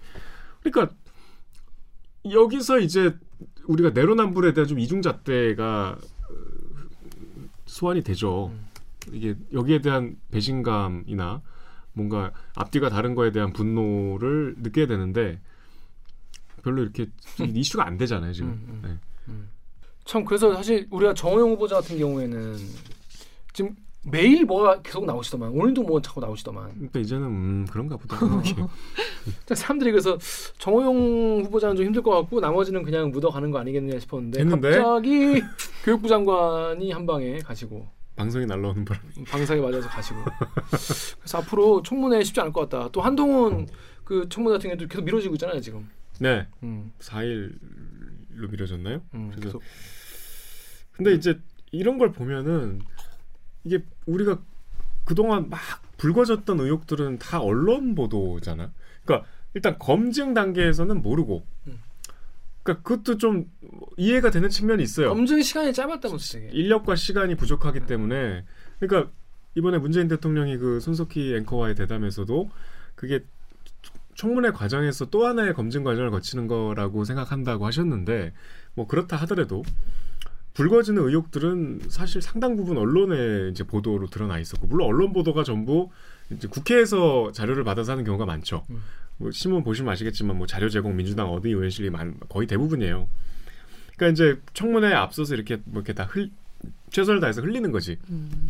그러니까 0.61 0.95
여기서 2.31 2.81
이제 2.81 3.15
우리가 3.67 3.91
내로남불에 3.91 4.55
대한 4.55 4.69
좀 4.69 4.79
이중잣대가 4.79 5.97
어, 5.99 6.35
소환이 7.67 8.03
되죠. 8.03 8.51
음. 8.53 8.67
이게 9.13 9.37
여기에 9.53 9.81
대한 9.81 10.17
배신감이나 10.31 11.43
뭔가 11.95 12.33
앞뒤가 12.55 12.91
다른 12.91 13.15
거에 13.15 13.33
대한 13.33 13.53
분노를 13.53 14.57
느끼게 14.59 14.87
되는데 14.87 15.41
별로 16.63 16.83
이렇게 16.83 17.07
이슈가 17.41 17.87
안 17.87 17.97
되잖아요 17.97 18.33
지금. 18.33 18.49
음, 18.51 18.67
음. 18.69 19.01
네. 19.27 19.35
참 20.05 20.25
그래서 20.25 20.55
사실 20.55 20.87
우리가 20.91 21.15
정호영 21.15 21.53
후보자 21.53 21.77
같은 21.77 21.99
경우에는 21.99 22.57
지금 23.53 23.75
매일 24.11 24.45
뭐가 24.45 24.83
계속 24.83 25.07
나오시더만 25.07 25.51
오늘도 25.51 25.83
뭐 25.83 26.01
자꾸 26.03 26.21
나오시더만 26.21 26.75
그러니까 26.75 27.01
이제는 27.01 27.27
음, 27.27 27.67
그런가 27.71 27.97
보다. 27.97 28.19
사람들이 29.55 29.93
그래서 29.93 30.19
정호영 30.59 31.45
후보자는 31.47 31.77
좀 31.77 31.87
힘들 31.87 32.03
것 32.03 32.11
같고 32.11 32.41
나머지는 32.41 32.83
그냥 32.83 33.11
묻어가는 33.11 33.51
거 33.51 33.59
아니겠느냐 33.59 33.99
싶었는데 34.01 34.41
했는데? 34.41 34.71
갑자기 34.79 35.43
교육부 35.85 36.09
장관이 36.09 36.91
한 36.93 37.07
방에 37.07 37.39
가시고 37.39 37.89
방송에 38.17 38.47
날라오는 38.47 38.85
바람에 38.85 39.09
방사에 39.27 39.61
맞아서 39.61 39.89
가시고 39.89 40.21
그래서 41.19 41.39
앞으로 41.39 41.83
청문회 41.83 42.23
쉽지 42.23 42.41
않을 42.41 42.53
것 42.53 42.69
같다. 42.69 42.89
또 42.93 43.01
한동훈 43.01 43.67
그 44.05 44.29
청문회 44.29 44.57
같은 44.57 44.71
경우도 44.71 44.89
계속 44.89 45.05
미뤄지고 45.05 45.35
있잖아요 45.35 45.61
지금. 45.61 45.89
네 46.21 46.47
음, 46.63 46.93
4일로 47.01 48.51
미뤄졌나요? 48.51 49.03
음, 49.15 49.31
그래서 49.31 49.59
계속 49.59 49.63
근데 50.93 51.13
이제 51.13 51.41
이런 51.73 51.99
걸 51.99 52.13
보면은 52.13 52.81
이게 53.65 53.85
우리가 54.07 54.41
그동안 55.05 55.49
막 55.51 55.61
불거졌던 55.97 56.61
의혹들은 56.61 57.19
다 57.19 57.41
언론 57.41 57.95
보도잖아. 57.95 58.73
그러니까 59.05 59.29
일단 59.55 59.79
검증 59.79 60.35
단계에서는 60.35 61.03
모르고. 61.03 61.47
음. 61.67 61.81
그러니까 62.65 62.83
그것도 62.83 63.19
좀 63.19 63.51
이해가 63.97 64.31
되는 64.31 64.49
측면이 64.49 64.83
있어요. 64.83 65.11
검증 65.11 65.41
시간이 65.41 65.73
짧았다면서 65.73 66.39
되게. 66.39 66.49
인력과 66.53 66.97
시간이 66.97 67.37
부족하기 67.37 67.81
때문에 67.87 68.45
그러니까 68.81 69.13
이번에 69.55 69.79
문재인 69.79 70.09
대통령이 70.09 70.57
그 70.57 70.81
손석희 70.81 71.37
앵커와의 71.37 71.77
대담에서도 71.77 72.51
그게 72.97 73.23
청문회 74.17 74.51
과정에서 74.51 75.07
또 75.07 75.27
하나의 75.27 75.55
검증 75.55 75.85
과정을 75.85 76.11
거치는 76.11 76.47
거라고 76.47 77.05
생각한다고 77.05 77.67
하셨는데 77.67 78.33
뭐 78.75 78.87
그렇다 78.87 79.17
하더라도 79.19 79.63
불거지는 80.55 81.03
의혹들은 81.03 81.83
사실 81.89 82.23
상당 82.23 82.57
부분 82.57 82.79
언론의 82.79 83.51
이제 83.51 83.65
보도로 83.65 84.07
드러나 84.07 84.39
있었고 84.39 84.69
물론 84.69 84.89
언론 84.89 85.13
보도가 85.13 85.45
전부 85.45 85.91
이제 86.31 86.49
국회에서 86.49 87.33
자료를 87.33 87.65
받아서 87.65 87.93
하는 87.93 88.05
경우가 88.05 88.25
많죠. 88.25 88.65
음. 88.71 88.81
뭐 89.17 89.31
신문 89.31 89.63
보시면 89.63 89.93
아시겠지만 89.93 90.37
뭐 90.37 90.47
자료 90.47 90.69
제공 90.69 90.97
민주당 90.97 91.31
어디 91.31 91.49
의원실이 91.49 91.91
많, 91.91 92.19
거의 92.29 92.47
대부분이에요. 92.47 93.09
그러니까 93.97 94.13
이제 94.13 94.41
청문회에 94.55 94.93
앞서서 94.93 95.35
이렇게 95.35 95.61
뭐 95.65 95.83
이렇게 95.83 95.93
다 95.93 96.05
흘, 96.05 96.31
최선을 96.91 97.21
다해서 97.21 97.43
흘리는 97.43 97.71
거지. 97.71 97.99
음. 98.11 98.49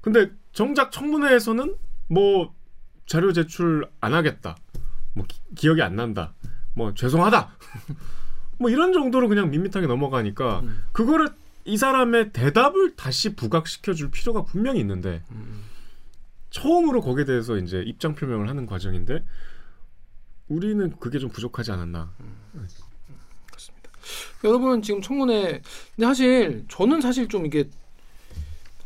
근데 0.00 0.30
정작 0.52 0.90
청문회에서는 0.90 1.74
뭐 2.08 2.54
자료 3.06 3.32
제출 3.32 3.88
안 4.00 4.14
하겠다. 4.14 4.56
뭐 5.14 5.26
기, 5.54 5.68
억이안 5.68 5.96
난다. 5.96 6.34
뭐 6.74 6.94
죄송하다. 6.94 7.50
뭐 8.58 8.70
이런 8.70 8.92
정도로 8.92 9.28
그냥 9.28 9.50
밋밋하게 9.50 9.86
넘어가니까 9.86 10.60
음, 10.60 10.82
그거를 10.92 11.28
이 11.64 11.76
사람의 11.76 12.32
대답을 12.32 12.96
다시 12.96 13.36
부각시켜 13.36 13.92
줄 13.92 14.10
필요가 14.10 14.42
분명히 14.44 14.80
있는데 14.80 15.22
음. 15.30 15.62
처음으로 16.50 17.02
거기에 17.02 17.24
대해서 17.24 17.56
이제 17.58 17.82
입장 17.82 18.14
표명을 18.14 18.48
하는 18.48 18.66
과정인데 18.66 19.24
우리는 20.48 20.94
그게 20.98 21.18
좀 21.18 21.30
부족하지 21.30 21.72
않았나. 21.72 22.10
여러분은 24.44 24.82
지금 24.82 25.02
청문회 25.02 25.60
근데 25.96 26.06
사실 26.06 26.64
저는 26.68 27.00
사실 27.00 27.28
좀 27.28 27.44
이게 27.44 27.68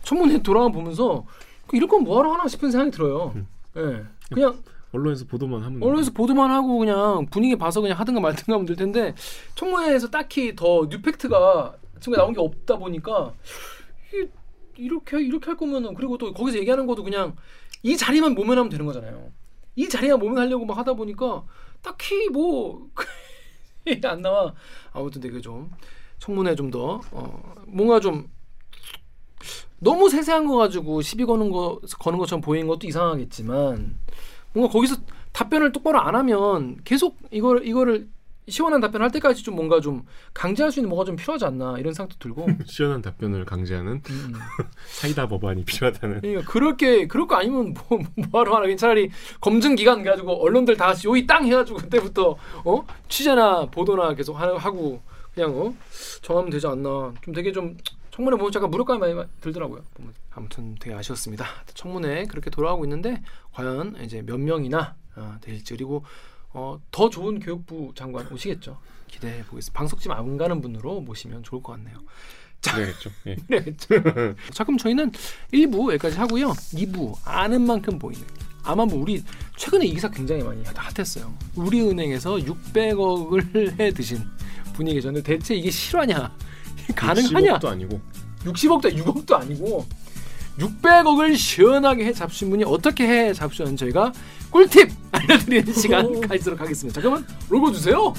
청문회 0.03 0.42
돌아가 0.42 0.68
보면서 0.68 1.25
이럴 1.72 1.88
건 1.88 2.03
뭐하러 2.05 2.33
하나 2.33 2.48
싶은 2.48 2.70
생각이 2.70 2.90
들어요. 2.90 3.33
음. 3.37 3.46
예. 3.77 4.05
그냥 4.35 4.62
언론에서 4.92 5.25
보도만 5.27 5.62
하면 5.62 5.83
언론에서 5.83 6.11
보도만 6.11 6.51
하고 6.51 6.79
그냥 6.79 7.27
분위기 7.31 7.57
봐서 7.57 7.81
그냥 7.81 7.98
하든가 7.98 8.20
말든가 8.20 8.55
하면 8.55 8.66
될 8.66 8.77
텐데 8.77 9.14
청문회에서 9.55 10.11
딱히 10.11 10.55
더 10.57 10.87
뉴팩트가 10.90 11.77
지금 12.01 12.16
나온 12.18 12.33
게 12.35 12.40
없다 12.40 12.77
보니까 12.77 13.33
이- 14.14 14.29
이렇게 14.77 15.20
이렇게 15.22 15.46
할 15.46 15.57
거면은 15.57 15.94
그리고 15.94 16.18
또 16.18 16.33
거기서 16.35 16.59
얘기하는 16.59 16.87
것도 16.87 17.05
그냥 17.05 17.37
이 17.83 17.96
자리만 17.96 18.35
모면하면 18.35 18.68
되는 18.70 18.85
거잖아요. 18.87 19.31
이 19.76 19.88
자리만 19.88 20.18
모면하려고 20.18 20.64
막 20.64 20.76
하다 20.78 20.94
보니까 20.94 21.44
딱히 21.82 22.28
뭐 22.28 22.88
안 24.04 24.22
나와. 24.22 24.54
아무튼 24.92 25.20
되게 25.20 25.40
좀 25.40 25.70
청문회 26.18 26.54
좀더 26.54 27.00
어, 27.11 27.54
뭔가 27.66 27.98
좀 27.98 28.28
너무 29.78 30.08
세세한 30.08 30.46
거 30.46 30.56
가지고 30.56 31.02
시비 31.02 31.24
거는 31.24 31.50
거 31.50 31.80
거는 31.98 32.18
것처럼 32.18 32.40
보이는 32.40 32.68
것도 32.68 32.87
이상하겠지만 32.87 33.98
뭔가 34.52 34.72
거기서 34.72 34.96
답변을 35.32 35.72
똑바로 35.72 36.00
안 36.00 36.14
하면 36.14 36.78
계속 36.85 37.18
이걸 37.32 37.66
이거를 37.66 38.08
시원한 38.48 38.81
답변 38.81 39.02
할 39.02 39.11
때까지 39.12 39.42
좀 39.42 39.55
뭔가 39.55 39.81
좀 39.81 40.05
강제할 40.35 40.72
수 40.72 40.81
있는 40.81 40.88
뭐가 40.88 41.05
좀 41.05 41.16
필요하지 41.16 41.44
않나 41.44 41.78
이런 41.78 41.94
생각도 41.94 42.18
들고 42.18 42.46
시원한 42.66 43.00
답변을 43.02 43.44
강제하는 43.44 44.02
음. 44.09 44.33
사이다 44.87 45.28
법안이 45.28 45.64
필요하다는. 45.64 46.20
그러니까 46.20 46.50
그렇게 46.50 47.07
그럴 47.07 47.26
거 47.26 47.37
아니면 47.37 47.74
뭐 47.74 48.00
뭐하러 48.16 48.57
하나 48.57 48.76
차라리 48.76 49.11
검증 49.40 49.74
기간 49.74 50.02
가지고 50.02 50.42
언론들 50.42 50.76
다 50.76 50.87
같이 50.87 51.07
요이 51.07 51.26
땅 51.26 51.46
해가지고 51.46 51.78
그때부터 51.78 52.37
어 52.64 52.87
취재나 53.09 53.66
보도나 53.66 54.14
계속 54.14 54.35
하, 54.35 54.57
하고 54.57 55.00
그냥 55.35 55.57
어 55.57 55.74
정하면 56.22 56.50
되지 56.50 56.66
않나 56.66 57.14
좀 57.22 57.35
되게 57.35 57.52
좀 57.52 57.76
청문회 58.11 58.37
보면 58.37 58.52
잠깐 58.52 58.70
무력감이 58.70 59.14
많이 59.14 59.28
들더라고요. 59.40 59.83
아무튼 60.33 60.74
되게 60.81 60.94
아쉬웠습니다. 60.94 61.46
청문회 61.74 62.26
그렇게 62.26 62.50
돌아가고 62.50 62.85
있는데 62.85 63.22
과연 63.52 63.96
이제 64.02 64.22
몇 64.22 64.38
명이나 64.38 64.96
어, 65.16 65.37
될지 65.40 65.74
그리고 65.74 66.05
어, 66.55 66.79
더 66.91 67.09
좋은 67.09 67.41
교육부 67.41 67.93
장관 67.95 68.27
오시겠죠. 68.31 68.79
기대해 69.09 69.43
보겠습니다. 69.45 69.79
방송집 69.79 70.11
안 70.11 70.37
가는 70.37 70.61
분으로 70.61 71.01
모시면 71.01 71.43
좋을 71.43 71.62
것 71.62 71.73
같네요. 71.73 71.99
그래야겠죠. 72.62 73.11
예. 73.27 73.37
그래야겠죠. 73.47 73.88
자 74.53 74.65
그럼 74.65 74.79
저희는 74.79 75.11
1부 75.53 75.91
여기까지 75.93 76.17
하고요. 76.17 76.51
2부 76.51 77.15
아는 77.25 77.62
만큼 77.62 77.99
보이는 77.99 78.25
아마 78.62 78.85
뭐 78.85 79.01
우리 79.01 79.23
최근에 79.57 79.87
이 79.87 79.95
기사 79.95 80.09
굉장히 80.09 80.43
많이 80.43 80.62
핫했어요. 80.65 81.33
우리은행에서 81.57 82.37
600억을 82.37 83.79
해 83.81 83.93
드신 83.93 84.23
분이 84.75 84.95
계셨는데 84.95 85.37
대체 85.38 85.55
이게 85.55 85.71
실화냐? 85.71 86.33
가능하냐? 86.95 87.59
60억도 87.59 87.67
아니고 87.67 88.01
60억도 88.45 88.97
6억도 88.97 89.33
아니고 89.35 89.87
600억을 90.59 91.37
시원하게 91.37 92.07
해 92.07 92.12
잡수신 92.12 92.51
분이 92.51 92.65
어떻게 92.65 93.07
해 93.09 93.33
잡수셨는지 93.33 93.81
저희가 93.85 94.12
꿀팁 94.53 94.91
알려드리는 95.12 95.73
시간 95.73 96.21
가지도록 96.21 96.61
하겠습니다. 96.61 97.01
자 97.01 97.09
그러면 97.09 97.27
로고 97.49 97.73
주세요. 97.73 98.12